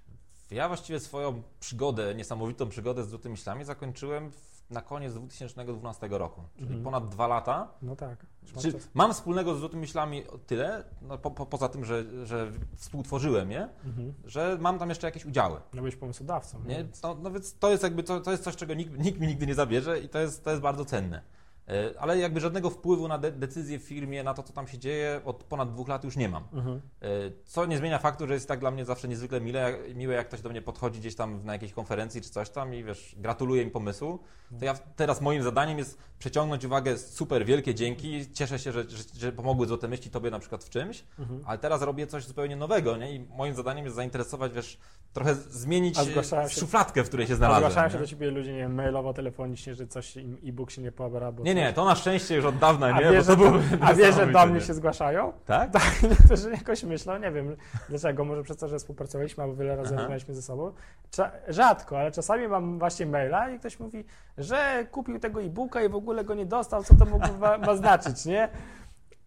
Ja 0.51 0.67
właściwie 0.67 0.99
swoją 0.99 1.41
przygodę, 1.59 2.15
niesamowitą 2.15 2.69
przygodę 2.69 3.03
z 3.03 3.09
Złotymi 3.09 3.31
Myślami 3.33 3.63
zakończyłem 3.65 4.31
na 4.69 4.81
koniec 4.81 5.13
2012 5.13 6.07
roku, 6.11 6.41
czyli 6.55 6.65
Mhm. 6.67 6.83
ponad 6.83 7.09
dwa 7.09 7.27
lata. 7.27 7.67
No 7.81 7.95
tak. 7.95 8.25
już 8.63 8.73
mam 8.93 9.13
wspólnego 9.13 9.55
z 9.55 9.59
Złotymi 9.59 9.81
Myślami 9.81 10.23
tyle, 10.47 10.83
no, 11.01 11.17
po, 11.17 11.31
po, 11.31 11.45
poza 11.45 11.69
tym, 11.69 11.85
że, 11.85 12.25
że 12.25 12.51
współtworzyłem 12.75 13.51
je, 13.51 13.69
Mhm. 13.85 14.13
że 14.25 14.57
mam 14.61 14.79
tam 14.79 14.89
jeszcze 14.89 15.07
jakieś 15.07 15.25
udziały. 15.25 15.55
No 15.73 15.81
byłeś 15.81 15.95
pomysłodawcą. 15.95 16.59
Nie? 16.65 16.85
No, 17.03 17.15
no 17.21 17.31
więc 17.31 17.57
to 17.59 17.71
jest 17.71 17.83
jakby 17.83 18.03
to, 18.03 18.19
to 18.19 18.31
jest 18.31 18.43
coś, 18.43 18.55
czego 18.55 18.73
nikt, 18.73 18.99
nikt 18.99 19.19
mi 19.19 19.27
nigdy 19.27 19.47
nie 19.47 19.55
zabierze 19.55 19.99
i 19.99 20.09
to 20.09 20.19
jest, 20.19 20.43
to 20.43 20.49
jest 20.49 20.61
bardzo 20.61 20.85
cenne. 20.85 21.21
E, 21.67 21.99
Ale 21.99 22.17
jakby 22.19 22.39
żadnego 22.39 22.69
wpływu 22.69 23.07
na 23.07 23.17
de- 23.17 23.31
decyzje 23.31 23.79
w 23.79 23.83
firmie, 23.83 24.23
na 24.23 24.33
to, 24.33 24.43
co 24.43 24.53
tam 24.53 24.67
się 24.67 24.77
dzieje, 24.77 25.21
od 25.25 25.43
ponad 25.43 25.73
dwóch 25.73 25.87
lat 25.87 26.03
już 26.03 26.17
nie 26.17 26.29
mam. 26.29 26.43
Mhm. 26.53 26.81
E, 27.01 27.07
Co 27.45 27.65
nie 27.65 27.77
zmienia 27.77 27.99
faktu, 27.99 28.27
że 28.27 28.33
jest 28.33 28.47
tak 28.47 28.59
dla 28.59 28.71
mnie 28.71 28.85
zawsze 28.85 29.07
niezwykle 29.07 29.41
mile, 29.41 29.77
miłe, 29.95 30.13
jak 30.15 30.27
ktoś 30.27 30.41
do 30.41 30.49
mnie 30.49 30.61
podchodzi 30.61 30.99
gdzieś 30.99 31.15
tam 31.15 31.45
na 31.45 31.53
jakiejś 31.53 31.73
konferencji 31.73 32.21
czy 32.21 32.29
coś 32.29 32.49
tam 32.49 32.73
i 32.73 32.83
wiesz, 32.83 33.15
gratuluje 33.17 33.65
mi 33.65 33.71
pomysłu. 33.71 34.19
To 34.59 34.65
ja 34.65 34.73
teraz 34.95 35.21
moim 35.21 35.43
zadaniem 35.43 35.77
jest 35.77 35.97
przeciągnąć 36.19 36.65
uwagę, 36.65 36.97
super, 36.97 37.45
wielkie 37.45 37.75
dzięki, 37.75 38.31
cieszę 38.33 38.59
się, 38.59 38.71
że, 38.71 38.83
że, 38.89 39.03
że 39.19 39.31
pomogły 39.31 39.67
złote 39.67 39.87
myśli 39.87 40.11
tobie 40.11 40.31
na 40.31 40.39
przykład 40.39 40.63
w 40.63 40.69
czymś, 40.69 41.03
Mhm. 41.19 41.41
ale 41.45 41.57
teraz 41.57 41.81
robię 41.81 42.07
coś 42.07 42.25
zupełnie 42.25 42.55
nowego, 42.55 42.97
nie? 42.97 43.15
I 43.15 43.19
moim 43.19 43.55
zadaniem 43.55 43.85
jest 43.85 43.95
zainteresować, 43.95 44.53
wiesz, 44.53 44.77
trochę 45.13 45.35
zmienić 45.35 45.97
zgłaszałem 45.99 46.49
się- 46.49 46.59
szufladkę, 46.59 47.03
w 47.03 47.07
której 47.07 47.27
się 47.27 47.35
znalazłem. 47.35 47.71
Zgłaszają 47.71 47.89
się 47.89 47.95
nie? 47.95 48.01
do 48.01 48.07
ciebie 48.07 48.31
ludzie, 48.31 48.51
nie 48.53 48.59
wiem, 48.59 48.73
mailowo, 48.75 49.13
telefonicznie, 49.13 49.73
że 49.75 49.87
coś 49.87 50.15
im 50.15 50.37
e-book 50.45 50.71
się 50.71 50.81
nie 50.81 50.91
pobra, 50.91 51.31
bo 51.31 51.43
Nie, 51.43 51.54
nie, 51.55 51.73
to 51.73 51.85
na 51.85 51.95
szczęście 51.95 52.35
już 52.35 52.45
od 52.45 52.57
dawna 52.57 52.87
A 52.87 53.01
nie, 53.01 53.11
wiesz, 53.11 53.25
to 53.25 53.37
było 53.37 53.51
a 53.81 53.93
wiesz, 53.93 54.15
że 54.15 54.27
do 54.27 54.45
mnie 54.45 54.55
nie? 54.55 54.61
się 54.61 54.73
zgłaszają? 54.73 55.33
Tak? 55.45 55.71
Tak, 55.71 56.01
niektórzy 56.09 56.51
jakoś 56.51 56.83
myślą, 56.83 57.19
nie 57.19 57.31
wiem 57.31 57.55
dlaczego, 57.89 58.25
może 58.25 58.43
przez 58.43 58.57
to, 58.57 58.67
że 58.67 58.79
współpracowaliśmy, 58.79 59.43
albo 59.43 59.55
wiele 59.55 59.75
razy 59.75 59.95
rozmawialiśmy 59.95 60.35
ze 60.35 60.41
sobą. 60.41 60.71
Cza- 61.11 61.31
rzadko, 61.47 61.99
ale 61.99 62.11
czasami 62.11 62.47
mam 62.47 62.79
właśnie 62.79 63.05
maila 63.05 63.49
i 63.49 63.59
ktoś 63.59 63.79
mówi, 63.79 64.05
że 64.37 64.87
kupił 64.91 65.19
tego 65.19 65.41
e-booka 65.41 65.83
i 65.83 65.89
w 65.89 65.95
ogóle 65.95 66.23
go 66.23 66.33
nie 66.33 66.45
dostał, 66.45 66.83
co 66.83 66.95
to 66.95 67.05
mógł 67.05 67.27
ma, 67.39 67.57
ma 67.57 67.75
znaczyć, 67.75 68.25
nie? 68.25 68.49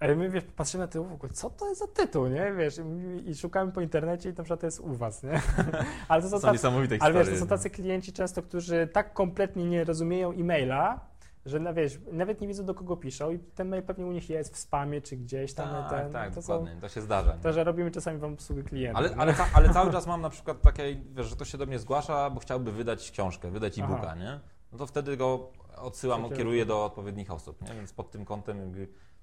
A 0.00 0.06
my 0.06 0.30
wiesz, 0.30 0.44
patrzymy 0.56 0.84
na 0.84 0.88
tył 0.88 1.04
w 1.04 1.12
ogóle, 1.12 1.32
co 1.32 1.50
to 1.50 1.68
jest 1.68 1.80
za 1.80 1.86
tytuł, 1.86 2.26
nie? 2.26 2.52
Wiesz, 2.52 2.78
i, 2.78 3.30
i 3.30 3.34
szukamy 3.34 3.72
po 3.72 3.80
internecie 3.80 4.28
i 4.28 4.32
na 4.32 4.44
przykład 4.44 4.60
to 4.60 4.66
jest 4.66 4.80
u 4.80 4.94
was, 4.94 5.22
nie? 5.22 5.40
Ale 6.08 6.22
to 6.22 6.28
są 6.28 6.40
są 6.40 6.52
tacy, 6.52 6.68
ale 7.00 7.14
wiesz, 7.14 7.28
to 7.28 7.36
są 7.36 7.46
tacy 7.46 7.70
klienci 7.70 8.12
często, 8.12 8.42
którzy 8.42 8.88
tak 8.92 9.12
kompletnie 9.12 9.64
nie 9.64 9.84
rozumieją 9.84 10.32
e-maila, 10.32 11.00
że 11.48 11.60
na, 11.60 11.72
wiesz, 11.72 12.00
nawet 12.12 12.40
nie 12.40 12.48
wiedzą 12.48 12.64
do 12.64 12.74
kogo 12.74 12.96
piszą 12.96 13.30
i 13.30 13.38
ten 13.38 13.68
mail 13.68 13.82
pewnie 13.82 14.06
u 14.06 14.12
nich 14.12 14.30
jest 14.30 14.54
w 14.54 14.58
spamie 14.58 15.00
czy 15.00 15.16
gdzieś 15.16 15.54
tam. 15.54 15.68
Tak, 15.68 15.90
ten, 15.90 16.12
tak, 16.12 16.34
to 16.34 16.42
są, 16.42 16.52
dokładnie, 16.52 16.80
to 16.80 16.88
się 16.88 17.00
zdarza. 17.00 17.32
to, 17.32 17.52
że 17.52 17.64
robimy 17.64 17.90
czasami 17.90 18.18
wam 18.18 18.32
obsługę 18.32 18.62
klienta. 18.62 18.98
Ale, 18.98 19.14
ale, 19.16 19.34
ca, 19.34 19.46
ale 19.54 19.70
cały 19.70 19.92
czas 19.92 20.06
mam 20.06 20.20
na 20.20 20.30
przykład 20.30 20.62
takie, 20.62 20.96
wiesz, 21.14 21.26
że 21.26 21.36
ktoś 21.36 21.50
się 21.50 21.58
do 21.58 21.66
mnie 21.66 21.78
zgłasza, 21.78 22.30
bo 22.30 22.40
chciałby 22.40 22.72
wydać 22.72 23.10
książkę, 23.10 23.50
wydać 23.50 23.78
e-booka, 23.78 24.14
nie? 24.14 24.40
No 24.72 24.78
to 24.78 24.86
wtedy 24.86 25.16
go 25.16 25.50
odsyłam, 25.76 26.30
kieruję 26.30 26.66
do 26.66 26.84
odpowiednich 26.84 27.30
osób, 27.30 27.62
nie? 27.62 27.74
Więc 27.74 27.92
pod 27.92 28.10
tym 28.10 28.24
kątem 28.24 28.72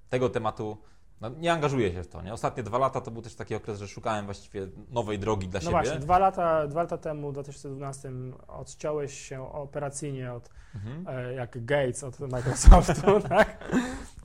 tego 0.08 0.28
tematu 0.28 0.76
no, 1.20 1.28
nie 1.28 1.52
angażuję 1.52 1.92
się 1.92 2.02
w 2.02 2.08
to, 2.08 2.22
nie? 2.22 2.32
Ostatnie 2.32 2.62
dwa 2.62 2.78
lata 2.78 3.00
to 3.00 3.10
był 3.10 3.22
też 3.22 3.34
taki 3.34 3.54
okres, 3.54 3.78
że 3.78 3.88
szukałem 3.88 4.24
właściwie 4.24 4.68
nowej 4.90 5.18
drogi 5.18 5.48
dla 5.48 5.58
No 5.60 5.64
siebie. 5.64 5.72
właśnie, 5.72 5.98
dwa 6.00 6.18
lata, 6.18 6.66
dwa 6.66 6.80
lata 6.82 6.98
temu, 6.98 7.30
w 7.30 7.32
2012, 7.32 8.12
odciąłeś 8.48 9.20
się 9.20 9.52
operacyjnie 9.52 10.32
od, 10.32 10.50
Mhm. 10.74 11.04
e, 11.18 11.32
jak 11.34 11.64
Gates 11.64 12.04
od 12.04 12.20
Microsoftu, 12.20 13.20
tak? 13.28 13.64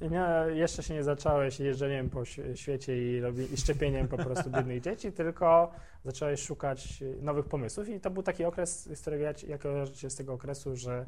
I 0.02 0.10
mia, 0.10 0.46
jeszcze 0.48 0.84
się 0.84 0.94
nie 0.94 1.04
zacząłeś 1.04 1.60
jeżdżeniem 1.60 2.10
po 2.10 2.20
świe- 2.26 2.56
świecie 2.56 2.98
i, 3.18 3.22
robi, 3.22 3.54
i 3.54 3.58
szczepieniem 3.58 4.08
po 4.08 4.18
prostu 4.18 4.50
biednych 4.50 4.82
dzieci, 4.88 5.12
tylko 5.12 5.72
zacząłeś 6.06 6.42
szukać 6.44 7.04
nowych 7.22 7.46
pomysłów 7.46 7.90
i 7.90 8.00
to 8.00 8.10
był 8.10 8.24
taki 8.24 8.46
okres, 8.46 8.90
z 8.98 9.02
którego 9.02 9.24
ja, 9.24 9.34
jak 9.48 9.62
kojarzycie 9.62 10.10
z 10.10 10.16
tego 10.16 10.34
okresu, 10.34 10.76
że 10.76 11.06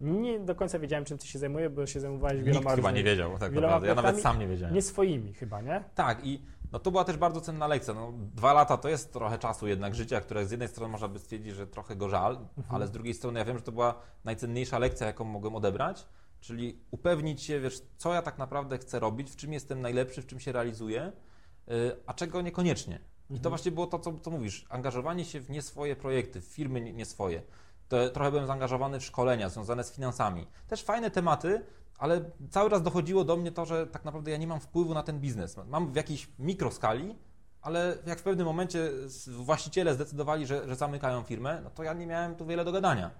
Nie 0.00 0.40
do 0.40 0.54
końca 0.54 0.78
wiedziałem, 0.78 1.04
czym 1.04 1.18
ty 1.18 1.26
się 1.26 1.38
zajmujesz, 1.38 1.68
bo 1.68 1.86
się 1.86 2.00
zajmowałeś 2.00 2.36
Nikt 2.36 2.46
wieloma 2.46 2.76
chyba 2.76 2.90
nie 2.90 3.04
wiedział, 3.04 3.38
tak 3.38 3.52
naprawdę. 3.52 3.88
Ja 3.88 3.94
nawet 3.94 4.20
sam 4.20 4.38
nie 4.38 4.48
wiedziałem. 4.48 4.74
Nie 4.74 4.82
swoimi 4.82 5.34
chyba, 5.34 5.60
nie? 5.60 5.84
Tak, 5.94 6.26
i 6.26 6.42
no 6.72 6.78
to 6.78 6.90
była 6.90 7.04
też 7.04 7.16
bardzo 7.16 7.40
cenna 7.40 7.66
lekcja. 7.66 7.94
No, 7.94 8.12
dwa 8.34 8.52
lata 8.52 8.76
to 8.76 8.88
jest 8.88 9.12
trochę 9.12 9.38
czasu 9.38 9.66
jednak 9.66 9.94
życia, 9.94 10.20
które 10.20 10.46
z 10.46 10.50
jednej 10.50 10.68
strony 10.68 10.92
można 10.92 11.08
by 11.08 11.18
stwierdzić, 11.18 11.54
że 11.54 11.66
trochę 11.66 11.96
go 11.96 12.08
żal, 12.08 12.38
ale 12.68 12.86
z 12.86 12.90
drugiej 12.90 13.14
strony 13.14 13.38
ja 13.38 13.44
wiem, 13.44 13.56
że 13.56 13.62
to 13.62 13.72
była 13.72 13.94
najcenniejsza 14.24 14.78
lekcja, 14.78 15.06
jaką 15.06 15.24
mogłem 15.24 15.54
odebrać, 15.54 16.06
czyli 16.40 16.80
upewnić 16.90 17.42
się, 17.42 17.60
wiesz, 17.60 17.82
co 17.96 18.14
ja 18.14 18.22
tak 18.22 18.38
naprawdę 18.38 18.78
chcę 18.78 19.00
robić, 19.00 19.30
w 19.30 19.36
czym 19.36 19.52
jestem 19.52 19.80
najlepszy, 19.80 20.22
w 20.22 20.26
czym 20.26 20.40
się 20.40 20.52
realizuję, 20.52 21.12
yy, 21.66 21.96
a 22.06 22.14
czego 22.14 22.42
niekoniecznie. 22.42 23.00
I 23.30 23.40
to 23.40 23.48
właśnie 23.48 23.72
było 23.72 23.86
to, 23.86 23.98
co, 23.98 24.18
co 24.18 24.30
mówisz, 24.30 24.66
angażowanie 24.68 25.24
się 25.24 25.40
w 25.40 25.50
nie 25.50 25.62
swoje 25.62 25.96
projekty, 25.96 26.40
w 26.40 26.44
firmy 26.44 26.80
nie 26.92 27.04
swoje. 27.04 27.42
To 27.88 28.08
trochę 28.10 28.30
byłem 28.30 28.46
zaangażowany 28.46 29.00
w 29.00 29.04
szkolenia 29.04 29.48
związane 29.48 29.84
z 29.84 29.92
finansami. 29.92 30.46
Też 30.68 30.82
fajne 30.82 31.10
tematy, 31.10 31.64
ale 31.98 32.20
cały 32.50 32.68
raz 32.68 32.82
dochodziło 32.82 33.24
do 33.24 33.36
mnie 33.36 33.52
to, 33.52 33.64
że 33.66 33.86
tak 33.86 34.04
naprawdę 34.04 34.30
ja 34.30 34.36
nie 34.36 34.46
mam 34.46 34.60
wpływu 34.60 34.94
na 34.94 35.02
ten 35.02 35.20
biznes. 35.20 35.56
Mam 35.68 35.92
w 35.92 35.96
jakiejś 35.96 36.28
mikroskali, 36.38 37.16
ale 37.62 37.96
jak 38.06 38.18
w 38.18 38.22
pewnym 38.22 38.46
momencie 38.46 38.90
właściciele 39.28 39.94
zdecydowali, 39.94 40.46
że, 40.46 40.68
że 40.68 40.76
zamykają 40.76 41.22
firmę, 41.22 41.60
no 41.64 41.70
to 41.70 41.82
ja 41.82 41.92
nie 41.92 42.06
miałem 42.06 42.34
tu 42.34 42.46
wiele 42.46 42.64
do 42.64 42.72
gadania. 42.72 43.10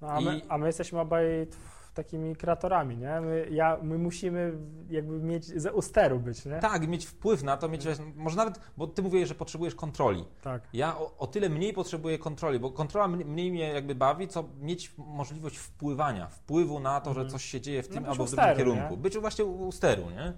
No, 0.00 0.08
a, 0.10 0.20
my, 0.20 0.36
I- 0.38 0.42
a 0.48 0.58
my 0.58 0.66
jesteśmy 0.66 1.00
obaj 1.00 1.46
takimi 1.94 2.36
kreatorami, 2.36 2.96
nie? 2.96 3.20
My, 3.20 3.46
ja, 3.50 3.78
my 3.82 3.98
musimy 3.98 4.52
jakby 4.90 5.18
mieć, 5.20 5.44
ze 5.46 5.72
u 5.72 5.82
steru 5.82 6.20
być, 6.20 6.44
nie? 6.44 6.58
Tak, 6.58 6.88
mieć 6.88 7.06
wpływ 7.06 7.42
na 7.42 7.56
to, 7.56 7.68
mieć, 7.68 7.84
może 8.16 8.36
nawet, 8.36 8.60
bo 8.76 8.86
ty 8.86 9.02
mówiłeś, 9.02 9.28
że 9.28 9.34
potrzebujesz 9.34 9.74
kontroli. 9.74 10.24
Tak. 10.42 10.62
Ja 10.72 10.96
o, 10.98 11.16
o 11.18 11.26
tyle 11.26 11.48
mniej 11.48 11.72
potrzebuję 11.72 12.18
kontroli, 12.18 12.58
bo 12.60 12.70
kontrola 12.70 13.08
mnie- 13.08 13.24
mniej 13.24 13.50
mnie 13.52 13.68
jakby 13.72 13.94
bawi, 13.94 14.28
co 14.28 14.44
mieć 14.60 14.92
możliwość 14.98 15.56
wpływania, 15.56 16.26
wpływu 16.28 16.80
na 16.80 17.00
to, 17.00 17.14
że 17.14 17.20
Mhm. 17.20 17.30
coś 17.30 17.44
się 17.44 17.60
dzieje 17.60 17.82
w 17.82 17.88
No 17.88 17.94
tym 17.94 18.02
być 18.02 18.10
albo 18.12 18.24
w 18.26 18.30
drugim 18.30 18.56
kierunku. 18.56 18.90
nie? 18.90 18.96
Być 18.96 19.18
właśnie 19.18 19.44
u, 19.44 19.66
u 19.68 19.72
steru, 19.72 20.10
nie? 20.10 20.32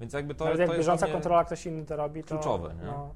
Więc 0.00 0.12
jakby 0.12 0.34
to, 0.34 0.44
Nawet 0.44 0.56
to 0.58 0.62
jak 0.62 0.76
bieżąca 0.76 1.06
kontrola, 1.06 1.44
ktoś 1.44 1.66
inny 1.66 1.84
to 1.84 1.96
robi, 1.96 2.22
to... 2.24 2.28
kluczowe, 2.28 2.74
nie? 2.74 2.84
No, 2.86 3.14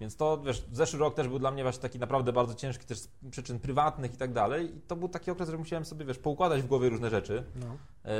Więc 0.00 0.16
to, 0.16 0.38
wiesz, 0.42 0.64
zeszły 0.72 0.98
rok 0.98 1.14
też 1.14 1.28
był 1.28 1.38
dla 1.38 1.50
mnie 1.50 1.62
właśnie 1.62 1.82
taki 1.82 1.98
naprawdę 1.98 2.32
bardzo 2.32 2.54
ciężki, 2.54 2.86
też 2.86 2.98
z 2.98 3.08
przyczyn 3.30 3.58
prywatnych 3.60 4.14
i 4.14 4.16
tak 4.16 4.32
dalej. 4.32 4.76
I 4.76 4.80
to 4.80 4.96
był 4.96 5.08
taki 5.08 5.30
okres, 5.30 5.50
że 5.50 5.58
musiałem 5.58 5.84
sobie, 5.84 6.04
wiesz, 6.04 6.18
poukładać 6.18 6.62
w 6.62 6.66
głowie 6.66 6.88
różne 6.88 7.10
rzeczy. 7.10 7.44
no. 7.56 7.66
Yy, 8.04 8.12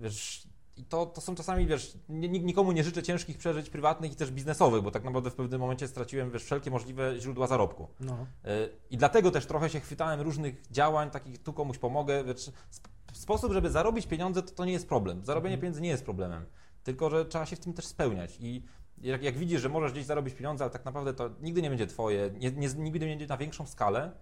wiesz, 0.00 0.46
i 0.76 0.84
to, 0.84 1.06
to 1.06 1.20
są 1.20 1.34
czasami, 1.34 1.66
wiesz, 1.66 1.98
nikomu 2.08 2.72
nie 2.72 2.84
życzę 2.84 3.02
ciężkich 3.02 3.38
przeżyć 3.38 3.70
prywatnych 3.70 4.12
i 4.12 4.16
też 4.16 4.30
biznesowych, 4.30 4.82
bo 4.82 4.90
tak 4.90 5.04
naprawdę 5.04 5.30
w 5.30 5.34
pewnym 5.34 5.60
momencie 5.60 5.88
straciłem, 5.88 6.30
wiesz, 6.30 6.44
wszelkie 6.44 6.70
możliwe 6.70 7.20
źródła 7.20 7.46
zarobku. 7.46 7.88
no. 8.00 8.26
Yy, 8.44 8.50
I 8.90 8.96
dlatego 8.96 9.30
też 9.30 9.46
trochę 9.46 9.70
się 9.70 9.80
chwytałem 9.80 10.20
różnych 10.20 10.62
działań, 10.70 11.10
takich 11.10 11.42
tu 11.42 11.52
komuś 11.52 11.78
pomogę, 11.78 12.24
wiesz, 12.24 12.50
sp- 12.78 12.90
sposób, 13.12 13.52
żeby 13.52 13.70
zarobić 13.70 14.06
pieniądze, 14.06 14.42
to, 14.42 14.52
to 14.52 14.64
nie 14.64 14.72
jest 14.72 14.88
problem. 14.88 15.24
Zarobienie 15.24 15.54
Mhm. 15.54 15.60
pieniędzy 15.60 15.80
nie 15.80 15.88
jest 15.88 16.04
problemem, 16.04 16.46
tylko 16.84 17.10
że 17.10 17.24
trzeba 17.24 17.46
się 17.46 17.56
w 17.56 17.60
tym 17.60 17.72
też 17.72 17.84
spełniać 17.86 18.36
i 18.40 18.62
jak, 19.02 19.22
jak 19.22 19.38
widzisz, 19.38 19.60
że 19.60 19.68
możesz 19.68 19.92
gdzieś 19.92 20.04
zarobić 20.04 20.34
pieniądze, 20.34 20.64
ale 20.64 20.70
tak 20.70 20.84
naprawdę 20.84 21.14
to 21.14 21.30
nigdy 21.40 21.62
nie 21.62 21.68
będzie 21.68 21.86
twoje, 21.86 22.30
nie, 22.38 22.50
nie, 22.50 22.68
nigdy 22.68 23.06
nie 23.06 23.12
będzie 23.12 23.26
na 23.26 23.36
większą 23.36 23.66
skalę, 23.66 24.12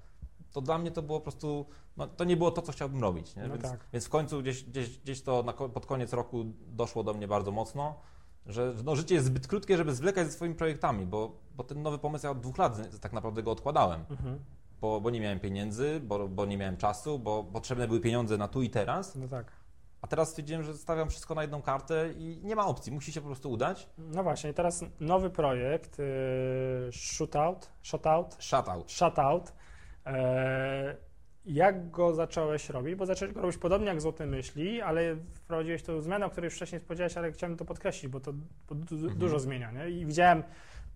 to 0.52 0.60
dla 0.60 0.78
mnie 0.78 0.90
to 0.90 1.02
było 1.02 1.20
po 1.20 1.22
prostu, 1.22 1.66
no, 1.96 2.06
to 2.06 2.24
nie 2.24 2.36
było 2.36 2.50
to, 2.50 2.62
co 2.62 2.72
chciałbym 2.72 3.02
robić. 3.02 3.36
No 3.36 3.48
więc, 3.48 3.62
tak. 3.62 3.80
więc 3.92 4.06
w 4.06 4.08
końcu 4.08 4.42
gdzieś, 4.42 4.64
gdzieś, 4.64 4.98
gdzieś 4.98 5.22
to 5.22 5.42
na, 5.42 5.52
pod 5.52 5.86
koniec 5.86 6.12
roku 6.12 6.44
doszło 6.66 7.02
do 7.02 7.14
mnie 7.14 7.28
bardzo 7.28 7.50
mocno, 7.50 7.94
że 8.46 8.74
no, 8.84 8.96
życie 8.96 9.14
jest 9.14 9.26
zbyt 9.26 9.46
krótkie, 9.46 9.76
żeby 9.76 9.94
zwlekać 9.94 10.26
ze 10.26 10.32
swoimi 10.32 10.54
projektami, 10.54 11.06
bo, 11.06 11.36
bo 11.56 11.64
ten 11.64 11.82
nowy 11.82 11.98
pomysł 11.98 12.26
ja 12.26 12.30
od 12.30 12.40
dwóch 12.40 12.58
lat 12.58 13.00
tak 13.00 13.12
naprawdę 13.12 13.42
go 13.42 13.50
odkładałem 13.50 14.04
Mhm. 14.10 14.38
bo, 14.80 15.00
bo 15.00 15.10
nie 15.10 15.20
miałem 15.20 15.40
pieniędzy, 15.40 16.00
bo, 16.00 16.28
bo 16.28 16.46
nie 16.46 16.58
miałem 16.58 16.76
czasu, 16.76 17.18
bo 17.18 17.44
potrzebne 17.44 17.88
były 17.88 18.00
pieniądze 18.00 18.38
na 18.38 18.48
tu 18.48 18.62
i 18.62 18.70
teraz. 18.70 19.16
No 19.16 19.28
tak. 19.28 19.52
A 20.04 20.06
teraz 20.06 20.28
stwierdziłem, 20.28 20.62
że 20.62 20.74
stawiam 20.74 21.10
wszystko 21.10 21.34
na 21.34 21.42
jedną 21.42 21.62
kartę 21.62 22.12
i 22.16 22.40
nie 22.42 22.56
ma 22.56 22.66
opcji, 22.66 22.92
musi 22.92 23.12
się 23.12 23.20
po 23.20 23.26
prostu 23.26 23.50
udać. 23.50 23.88
No 23.98 24.22
właśnie, 24.22 24.54
teraz 24.54 24.84
nowy 25.00 25.30
projekt, 25.30 25.98
yy, 25.98 26.04
Shootout, 26.92 27.70
Shotout, 27.82 28.36
Shutout. 28.38 28.92
Shutout. 28.92 29.52
E, 30.06 30.96
jak 31.44 31.90
go 31.90 32.14
zacząłeś 32.14 32.70
robić? 32.70 32.94
Bo 32.94 33.06
zacząłeś 33.06 33.34
go 33.34 33.40
robić 33.42 33.58
podobnie 33.58 33.86
jak 33.88 34.00
Złote 34.00 34.26
Myśli, 34.26 34.80
ale 34.80 35.16
wprowadziłeś 35.34 35.82
tą 35.82 36.00
zmianę, 36.00 36.26
o 36.26 36.30
której 36.30 36.46
już 36.46 36.54
wcześniej 36.54 36.80
powiedziałeś, 36.80 37.16
ale 37.16 37.32
chciałem 37.32 37.56
to 37.56 37.64
podkreślić, 37.64 38.12
bo 38.12 38.20
to 38.20 38.32
bo 38.68 38.74
du- 38.74 38.94
Mhm. 38.94 39.18
dużo 39.18 39.38
zmienia. 39.38 39.70
Nie? 39.70 39.90
I 39.90 40.06
widziałem 40.06 40.42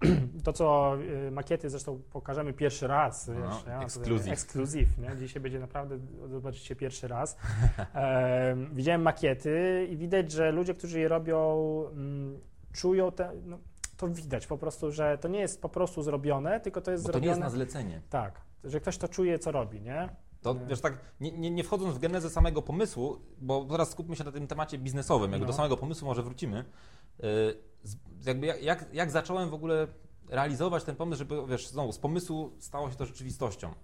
to, 0.45 0.53
co 0.53 0.97
y, 1.27 1.31
makiety 1.31 1.71
zresztą 1.71 2.03
pokażemy 2.13 2.53
pierwszy 2.53 2.87
raz. 2.87 3.29
No, 3.29 3.35
wiesz, 3.35 3.65
ja 3.67 3.73
mam 3.75 3.83
ekskluzyw. 3.85 4.19
tutaj- 4.19 4.33
Ekskluzyw, 4.33 4.99
nie? 4.99 5.17
Dzisiaj 5.19 5.43
będzie 5.43 5.59
naprawdę, 5.61 5.99
zobaczycie 6.27 6.77
pierwszy 6.77 7.09
raz. 7.09 7.37
E, 7.95 8.57
widziałem 8.73 9.03
makiety 9.03 9.87
i 9.91 9.97
widać, 9.97 10.33
że 10.33 10.53
ludzie, 10.53 10.75
którzy 10.75 11.01
je 11.01 11.09
robią, 11.09 11.59
mm, 11.93 12.41
czują 12.73 13.13
te, 13.13 13.33
no, 13.47 13.59
to 13.97 14.09
widać 14.09 14.47
po 14.47 14.59
prostu, 14.59 14.93
że 14.93 15.19
to 15.19 15.29
nie 15.29 15.41
jest 15.41 15.63
po 15.63 15.69
prostu 15.69 16.03
zrobione, 16.03 16.61
tylko 16.61 16.81
to 16.81 16.91
jest 16.91 17.03
Bo 17.05 17.07
to 17.09 17.13
zrobione. 17.13 17.27
nie 17.27 17.29
jest 17.29 17.41
na 17.41 17.51
zlecenie. 17.51 18.01
Tak, 18.11 18.41
że 18.65 18.81
ktoś 18.81 18.99
to 18.99 19.09
czuje, 19.09 19.39
co 19.39 19.53
robi, 19.53 19.81
nie? 19.81 20.09
To 20.43 20.55
Nie. 20.55 20.67
wiesz 20.67 20.81
tak, 20.81 20.99
nie, 21.21 21.33
nie, 21.33 21.51
nie 21.51 21.65
wchodząc 21.65 21.95
w 21.95 21.99
genezę 21.99 22.31
samego 22.31 22.63
pomysłu, 22.63 23.19
bo 23.41 23.65
teraz 23.65 23.91
skupmy 23.91 24.17
się 24.17 24.25
na 24.25 24.33
tym 24.33 24.47
temacie 24.47 24.79
biznesowym, 24.79 25.31
jakby 25.33 25.47
No. 25.47 25.53
do 25.53 25.57
samego 25.57 25.77
pomysłu 25.77 26.07
może 26.09 26.23
wrócimy. 26.23 26.65
Z- 27.83 28.27
jakby 28.27 28.47
jak, 28.47 28.63
jak, 28.63 28.95
jak 28.95 29.11
zacząłem 29.11 29.51
w 29.51 29.55
ogóle 29.55 29.87
realizować 30.29 30.85
ten 30.85 30.97
pomysł, 30.97 31.19
żeby 31.19 31.47
wiesz, 31.49 31.69
znowu 31.69 31.93
z 31.93 31.99
pomysłu 31.99 32.53
stało 32.59 32.91
się 32.91 32.97
to 32.97 33.07
rzeczywistością. 33.07 33.75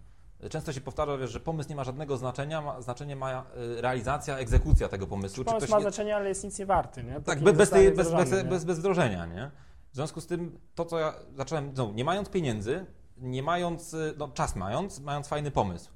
Często 0.50 0.72
się 0.72 0.80
powtarza, 0.80 1.18
wiesz, 1.18 1.30
że 1.30 1.40
pomysł 1.40 1.68
nie 1.68 1.76
ma 1.76 1.84
żadnego 1.84 2.16
znaczenia, 2.16 2.60
ma, 2.62 2.80
znaczenie 2.82 3.16
ma 3.16 3.44
y, 3.76 3.80
realizacja, 3.80 4.38
egzekucja 4.38 4.88
tego 4.88 5.06
pomysłu. 5.06 5.44
Pomysł 5.44 5.58
ktoś 5.58 5.70
ma 5.70 5.76
nie- 5.76 5.82
znaczenie, 5.82 6.16
ale 6.16 6.28
jest 6.28 6.44
nic 6.44 6.58
nie 6.58 6.66
warty, 6.66 7.04
nie? 7.04 7.20
Tak, 7.20 7.40
bez, 7.42 7.70
tej, 7.70 7.92
bez, 7.92 8.12
nie? 8.12 8.44
bez, 8.44 8.64
bez 8.64 8.78
wdrożenia, 8.78 9.26
nie? 9.26 9.50
W 9.92 9.94
związku 9.94 10.20
z 10.20 10.26
tym, 10.26 10.58
to 10.74 10.84
co 10.84 10.98
ja 10.98 11.14
zacząłem, 11.36 11.72
no, 11.76 11.92
nie 11.94 12.04
mając 12.04 12.28
pieniędzy, 12.28 12.86
nie 13.16 13.42
mając, 13.42 13.94
y, 13.94 14.14
no, 14.18 14.28
czas 14.28 14.56
mając, 14.56 15.00
mając 15.00 15.28
fajny 15.28 15.50
pomysł, 15.50 15.90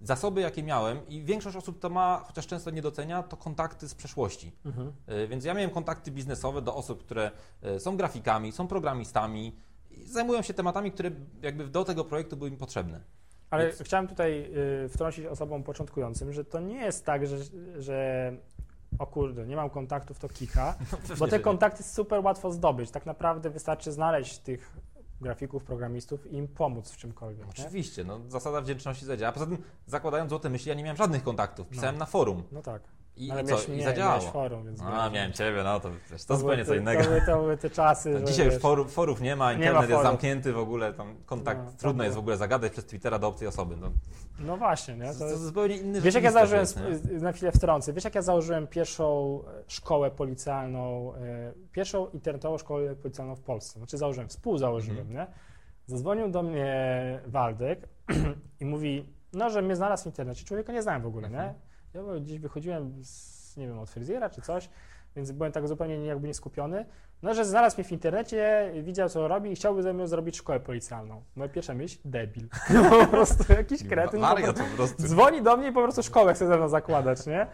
zasoby 0.00 0.40
jakie 0.40 0.62
miałem 0.62 1.08
i 1.08 1.22
większość 1.22 1.56
osób 1.56 1.78
to 1.78 1.90
ma, 1.90 2.22
chociaż 2.26 2.46
często 2.46 2.70
nie 2.70 2.82
docenia, 2.82 3.22
to 3.22 3.36
kontakty 3.36 3.88
z 3.88 3.94
przeszłości. 3.94 4.52
Mhm. 4.64 4.92
Y, 5.08 5.28
Więc 5.28 5.44
ja 5.44 5.54
miałem 5.54 5.70
kontakty 5.70 6.10
biznesowe 6.10 6.62
do 6.62 6.74
osób, 6.74 7.04
które 7.04 7.30
y, 7.76 7.80
są 7.80 7.96
grafikami, 7.96 8.52
są 8.52 8.66
programistami 8.66 9.56
i 9.90 10.04
zajmują 10.04 10.42
się 10.42 10.54
tematami, 10.54 10.92
które 10.92 11.10
jakby 11.42 11.68
do 11.68 11.84
tego 11.84 12.04
projektu 12.04 12.36
były 12.36 12.50
mi 12.50 12.56
potrzebne. 12.56 13.00
Ale 13.50 13.66
Więc- 13.66 13.82
chciałem 13.82 14.08
tutaj 14.08 14.52
y, 14.84 14.88
wtrącić 14.88 15.26
osobom 15.26 15.62
początkującym, 15.62 16.32
że 16.32 16.44
to 16.44 16.60
nie 16.60 16.76
jest 16.82 17.04
tak, 17.06 17.26
że, 17.26 17.36
że 17.78 18.32
o 18.98 19.06
kurde, 19.06 19.46
nie 19.46 19.56
mam 19.56 19.70
kontaktów, 19.70 20.18
to 20.18 20.28
kicha, 20.28 20.74
bo 21.18 21.28
te 21.28 21.40
kontakty 21.40 21.82
super 21.82 22.24
łatwo 22.24 22.52
zdobyć. 22.52 22.90
Tak 22.90 23.06
naprawdę 23.06 23.50
wystarczy 23.50 23.92
znaleźć 23.92 24.38
tych 24.38 24.72
grafików, 25.20 25.64
programistów 25.64 26.26
i 26.32 26.36
im 26.36 26.48
pomóc 26.48 26.90
w 26.90 26.96
czymkolwiek. 26.96 27.44
Nie? 27.46 27.50
Oczywiście, 27.50 28.04
no, 28.04 28.20
zasada 28.28 28.60
wdzięczności 28.60 29.04
zadziała. 29.06 29.32
Poza 29.32 29.46
tym, 29.46 29.58
zakładając 29.86 30.30
złote 30.30 30.50
myśli, 30.50 30.68
ja 30.68 30.74
nie 30.74 30.82
miałem 30.82 30.96
żadnych 30.96 31.22
kontaktów. 31.22 31.68
Pisałem 31.68 31.94
No. 31.94 31.98
na 31.98 32.06
forum 32.06 32.42
No 32.52 32.62
tak. 32.62 32.82
I, 33.16 33.30
ale 33.30 33.42
i 33.42 33.44
co? 33.44 33.50
miałeś, 33.50 33.68
I 33.68 33.72
nie, 33.72 33.84
zadziałało. 33.84 34.18
miałeś 34.18 34.32
forum, 34.32 34.64
więc 34.64 34.80
A, 34.82 35.10
miałem 35.10 35.32
ciebie, 35.32 35.62
no 35.64 35.80
to 35.80 35.90
wiesz, 36.10 36.24
to 36.24 36.34
były 36.34 36.40
zupełnie 36.40 36.64
co 36.64 36.74
innego. 36.74 37.02
To 37.02 37.08
były, 37.08 37.22
to 37.26 37.36
były 37.36 37.56
te 37.56 37.70
czasy, 37.70 38.20
Dzisiaj 38.26 38.46
już 38.46 38.54
forów, 38.58 38.92
forów 38.92 39.20
nie 39.20 39.36
ma, 39.36 39.52
Nie 39.52 39.58
internet 39.58 39.90
ma 39.90 39.94
jest 39.96 40.02
zamknięty 40.08 40.52
w 40.52 40.58
ogóle, 40.58 40.92
tam 40.92 41.14
kontakt, 41.26 41.60
No, 41.64 41.70
to 41.72 41.76
trudno 41.78 42.04
jest 42.04 42.16
w 42.16 42.18
ogóle 42.18 42.36
zagadać 42.36 42.72
przez 42.72 42.84
Twittera 42.86 43.18
do 43.18 43.28
obcej 43.28 43.48
osoby. 43.48 43.76
No, 43.76 43.90
No 44.38 44.56
właśnie, 44.56 44.94
nie? 44.96 45.06
to, 45.06 45.12
To 45.12 45.18
to 45.18 45.26
jest... 45.26 45.42
zupełnie 45.42 45.76
inny 45.76 46.00
Wiesz, 46.00 46.14
jak 46.14 46.24
ja 46.24 46.30
założyłem, 46.32 46.60
jest, 46.60 46.78
nie? 47.10 47.18
na 47.18 47.32
chwilę 47.32 47.52
wtrącę, 47.52 47.92
wiesz, 47.92 48.04
jak 48.04 48.14
ja 48.14 48.22
założyłem 48.22 48.66
pierwszą 48.66 49.40
e, 49.48 49.62
szkołę 49.68 50.10
policjalną, 50.10 51.14
e, 51.14 51.52
pierwszą 51.72 52.08
internetową 52.08 52.58
szkołę 52.58 52.96
policjalną 52.96 53.36
w 53.36 53.40
Polsce, 53.40 53.78
znaczy 53.78 53.98
założyłem, 53.98 54.28
współzałożyłem, 54.28 54.98
Mhm. 55.08 55.16
nie? 55.16 55.26
Zadzwonił 55.86 56.30
do 56.30 56.42
mnie 56.42 57.20
Waldek 57.26 57.88
i 58.60 58.64
mówi, 58.64 59.06
no, 59.32 59.50
że 59.50 59.62
mnie 59.62 59.76
znalazł 59.76 60.02
w 60.02 60.06
internecie, 60.06 60.44
człowieka 60.44 60.72
nie 60.72 60.82
znałem 60.82 61.02
w 61.02 61.06
ogóle, 61.06 61.26
Mhm. 61.28 61.48
nie? 61.48 61.54
Ja 61.94 62.02
gdzieś 62.20 62.38
wychodziłem 62.38 63.04
z, 63.04 63.56
nie 63.56 63.66
wiem, 63.66 63.78
od 63.78 63.90
fryzjera 63.90 64.30
czy 64.30 64.42
coś, 64.42 64.68
więc 65.16 65.32
byłem 65.32 65.52
tak 65.52 65.68
zupełnie 65.68 66.06
jakby 66.06 66.28
nieskupiony, 66.28 66.86
no, 67.22 67.34
że 67.34 67.44
znalazł 67.44 67.76
mnie 67.76 67.84
w 67.84 67.92
internecie, 67.92 68.72
widział, 68.82 69.08
co 69.08 69.28
robi 69.28 69.50
i 69.50 69.54
chciałby 69.54 69.82
ze 69.82 69.92
mną 69.92 70.06
zrobić 70.06 70.36
szkołę 70.36 70.60
policjalną. 70.60 71.22
Moja 71.36 71.48
pierwsza 71.50 71.74
myśl, 71.74 71.98
debil. 72.04 72.48
po 73.00 73.06
prostu 73.06 73.52
jakiś 73.52 73.88
kretyn. 73.88 74.20
prostu- 74.20 74.70
po 74.70 74.76
prostu. 74.76 75.02
Dzwoni 75.02 75.42
do 75.42 75.56
mnie 75.56 75.68
i 75.68 75.72
po 75.72 75.82
prostu 75.82 76.02
szkołę 76.02 76.34
chce 76.34 76.46
ze 76.46 76.56
mną 76.56 76.68
zakładać, 76.68 77.26
nie? 77.26 77.46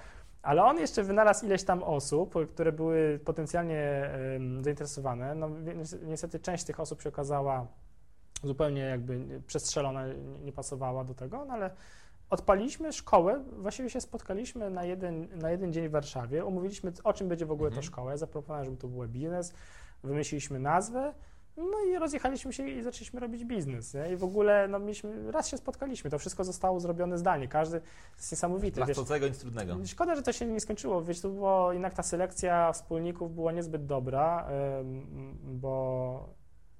Ale 0.42 0.64
on 0.64 0.78
jeszcze 0.78 1.02
wynalazł 1.02 1.46
ileś 1.46 1.64
tam 1.64 1.82
osób, 1.82 2.34
które 2.54 2.72
były 2.72 3.20
potencjalnie 3.24 4.10
zainteresowane. 4.60 5.34
No 5.34 5.50
niestety 6.02 6.40
część 6.40 6.64
tych 6.64 6.80
osób 6.80 7.02
się 7.02 7.08
okazała 7.08 7.66
zupełnie 8.42 8.80
jakby 8.80 9.40
przestrzelona, 9.46 10.04
nie 10.44 10.52
pasowała 10.52 11.04
do 11.04 11.14
tego, 11.14 11.44
no 11.44 11.54
ale 11.54 11.70
odpaliśmy 12.30 12.92
szkołę, 12.92 13.45
właściwie 13.52 13.90
się 13.90 14.00
spotkaliśmy 14.00 14.71
na 14.71 14.85
jeden, 14.85 15.28
na 15.38 15.50
jeden 15.50 15.73
dzień 15.73 15.88
w 15.88 15.92
Warszawie, 15.92 16.45
omówiliśmy 16.47 16.92
o 17.04 17.12
czym 17.12 17.28
będzie 17.28 17.47
w 17.47 17.52
ogóle 17.52 17.71
ta 17.71 17.76
Mhm. 17.76 17.87
szkoła, 17.92 18.11
ja 18.11 18.16
zaproponowałem, 18.16 18.64
żeby 18.64 18.76
to 18.76 18.88
był 18.88 19.09
biznes, 19.09 19.52
wymyśliliśmy 20.04 20.59
nazwę, 20.59 21.14
No 21.59 21.85
i 21.90 21.99
rozjechaliśmy 21.99 22.52
się 22.52 22.68
i 22.68 22.83
zaczęliśmy 22.83 23.21
robić 23.21 23.45
biznes. 23.45 23.95
Nie? 23.95 24.12
I 24.12 24.16
w 24.16 24.25
ogóle 24.25 24.68
no, 24.68 24.78
mieliśmy, 24.78 25.33
raz 25.33 25.49
się 25.49 25.56
spotkaliśmy, 25.56 26.11
to 26.11 26.18
wszystko 26.18 26.45
zostało 26.45 26.80
zrobione 26.80 27.18
zdalnie. 27.18 27.49
Każdy 27.49 27.80
to 27.80 28.80
jest 28.80 28.88
Wiesz, 28.88 28.97
chcącego 28.97 29.28
nic 29.28 29.38
trudnego. 29.38 29.76
Szkoda, 29.87 30.14
że 30.14 30.23
to 30.23 30.33
się 30.33 30.47
nie 30.47 30.61
skończyło. 30.61 31.02
Wiesz, 31.02 31.21
to 31.21 31.28
było 31.28 31.73
jednak 31.73 31.95
ta 31.95 32.02
selekcja 32.02 32.73
wspólników 32.73 33.35
była 33.35 33.52
niezbyt 33.52 33.87
dobra, 33.87 34.49
bo, 35.45 36.28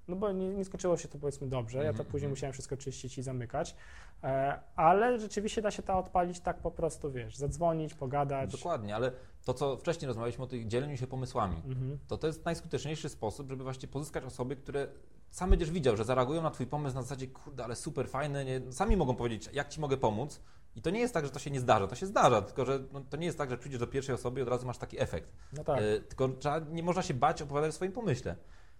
no 0.09 0.17
bo 0.17 0.33
nie, 0.33 0.49
nie 0.49 0.65
skończyło 0.65 0.97
się 0.97 1.09
to 1.09 1.19
powiedzmy 1.19 1.47
dobrze. 1.47 1.79
Ja 1.79 1.85
to 1.85 1.89
Mhm, 1.89 2.07
później 2.07 2.27
mhm. 2.27 2.31
musiałem 2.33 2.53
wszystko 2.53 2.77
czyścić 2.77 3.19
i 3.19 3.23
zamykać. 3.23 3.77
E, 4.25 4.61
ale 4.77 5.19
rzeczywiście 5.21 5.63
da 5.63 5.71
się 5.71 5.83
to 5.83 5.99
odpalić 5.99 6.41
tak 6.41 6.59
po 6.59 6.71
prostu, 6.71 7.13
wiesz, 7.13 7.37
zadzwonić, 7.37 7.95
pogadać. 7.95 8.53
Dokładnie, 8.53 8.97
ale 8.97 9.13
to, 9.45 9.55
co 9.55 9.77
wcześniej 9.77 10.07
rozmawialiśmy 10.07 10.45
o 10.45 10.47
tych 10.47 10.67
dzieleniu 10.67 10.97
się 10.97 11.07
pomysłami, 11.07 11.57
Mhm. 11.67 11.99
to 12.09 12.19
to 12.19 12.27
jest 12.27 12.45
najskuteczniejszy 12.45 13.09
sposób, 13.09 13.49
żeby 13.51 13.65
właśnie 13.65 13.89
pozyskać 13.89 14.25
osoby, 14.25 14.57
które 14.57 14.89
sam 15.31 15.51
będziesz 15.51 15.71
widział, 15.71 15.97
że 15.97 16.05
zareagują 16.05 16.43
na 16.43 16.51
Twój 16.51 16.67
pomysł 16.67 16.95
na 16.97 17.03
zasadzie, 17.03 17.27
kurde, 17.27 17.65
ale 17.65 17.77
super, 17.77 18.09
fajne, 18.09 18.45
nie? 18.45 18.73
sami 18.73 18.97
mogą 18.97 19.17
powiedzieć, 19.17 19.51
jak 19.53 19.69
Ci 19.69 19.81
mogę 19.81 19.97
pomóc. 19.97 20.41
I 20.77 20.83
to 20.83 20.91
nie 20.91 21.01
jest 21.01 21.15
tak, 21.15 21.25
że 21.25 21.31
to 21.31 21.39
się 21.39 21.51
nie 21.51 21.61
zdarza, 21.61 21.87
to 21.87 21.95
się 21.95 22.07
zdarza, 22.07 22.43
tylko 22.43 22.65
że 22.65 22.81
no, 22.93 23.01
to 23.11 23.17
nie 23.17 23.27
jest 23.27 23.39
tak, 23.39 23.51
że 23.51 23.59
przyjdziesz 23.59 23.81
do 23.81 23.87
pierwszej 23.87 24.15
osoby 24.15 24.41
i 24.41 24.43
od 24.43 24.49
razu 24.49 24.67
masz 24.67 24.79
taki 24.79 25.01
efekt. 25.01 25.33
No 25.53 25.65
tak. 25.65 25.79
E, 25.79 26.01
tylko 26.01 26.29
trzeba, 26.29 26.59
nie 26.59 26.83
można 26.83 27.03
się 27.03 27.15
bać 27.15 27.43
opowiadać 27.43 27.69
o 27.69 27.73
swoim 27.73 27.93
pomyśle. 27.93 28.37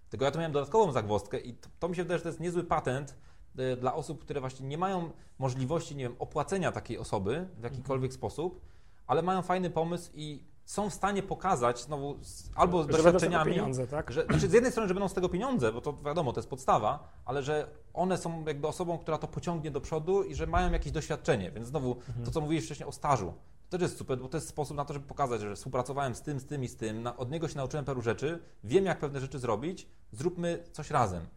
Tylko 0.09 0.25
ja 0.25 0.31
tu 0.31 0.37
miałem 0.37 0.51
dodatkową 0.51 0.91
zagwozdkę 0.91 1.39
i 1.39 1.53
to, 1.53 1.69
to 1.79 1.89
mi 1.89 1.95
się 1.95 2.03
wydaje, 2.03 2.17
że 2.17 2.23
to 2.23 2.29
jest 2.29 2.39
niezły 2.39 2.63
patent 2.63 3.15
e, 3.57 3.77
dla 3.77 3.93
osób, 3.93 4.21
które 4.21 4.39
właśnie 4.39 4.67
nie 4.67 4.77
mają 4.77 5.09
możliwości, 5.39 5.95
nie 5.95 6.03
wiem, 6.03 6.15
opłacenia 6.19 6.71
takiej 6.71 6.97
osoby 6.97 7.47
w 7.59 7.63
jakikolwiek 7.63 8.13
sposób, 8.13 8.61
ale 9.07 9.21
mają 9.21 9.41
fajny 9.41 9.69
pomysł 9.69 10.11
i 10.15 10.43
są 10.65 10.89
w 10.89 10.93
stanie 10.93 11.23
pokazać 11.23 11.81
znowu 11.81 12.15
albo 12.55 12.83
z 12.83 12.87
doświadczeniami, 12.87 13.51
pieniądze, 13.51 13.87
tak? 13.87 14.11
że, 14.11 14.25
znaczy 14.25 14.47
z 14.47 14.53
jednej 14.53 14.71
strony, 14.71 14.87
że 14.87 14.93
będą 14.93 15.07
z 15.07 15.13
tego 15.13 15.29
pieniądze, 15.29 15.73
bo 15.73 15.81
to 15.81 15.93
wiadomo, 16.05 16.33
to 16.33 16.39
jest 16.39 16.49
podstawa, 16.49 17.09
ale 17.25 17.43
że 17.43 17.67
one 17.93 18.17
są 18.17 18.45
jakby 18.45 18.67
osobą, 18.67 18.97
która 18.97 19.17
to 19.17 19.27
pociągnie 19.27 19.71
do 19.71 19.81
przodu 19.81 20.23
i 20.23 20.35
że 20.35 20.47
mają 20.47 20.71
jakieś 20.71 20.91
doświadczenie. 20.91 21.51
Więc 21.51 21.67
znowu 21.67 21.95
to, 22.25 22.31
co 22.31 22.41
mówiłeś 22.41 22.65
wcześniej 22.65 22.89
o 22.89 22.91
stażu, 22.91 23.33
to 23.69 23.77
też 23.77 23.81
jest 23.81 23.97
super, 23.97 24.19
bo 24.19 24.29
to 24.29 24.37
jest 24.37 24.49
sposób 24.49 24.77
na 24.77 24.85
to, 24.85 24.93
żeby 24.93 25.07
pokazać, 25.07 25.41
że 25.41 25.55
współpracowałem 25.55 26.15
z 26.15 26.21
tym, 26.21 26.39
z 26.39 26.45
tym 26.45 26.63
i 26.63 26.67
z 26.67 26.75
tym, 26.75 27.07
od 27.17 27.31
niego 27.31 27.47
się 27.47 27.57
nauczyłem 27.57 27.85
paru 27.85 28.01
rzeczy, 28.01 28.39
wiem 28.63 28.85
jak 28.85 28.99
pewne 28.99 29.19
rzeczy 29.19 29.39
zrobić, 29.39 29.87
zróbmy 30.11 30.63
coś 30.71 30.91
razem. 30.91 31.27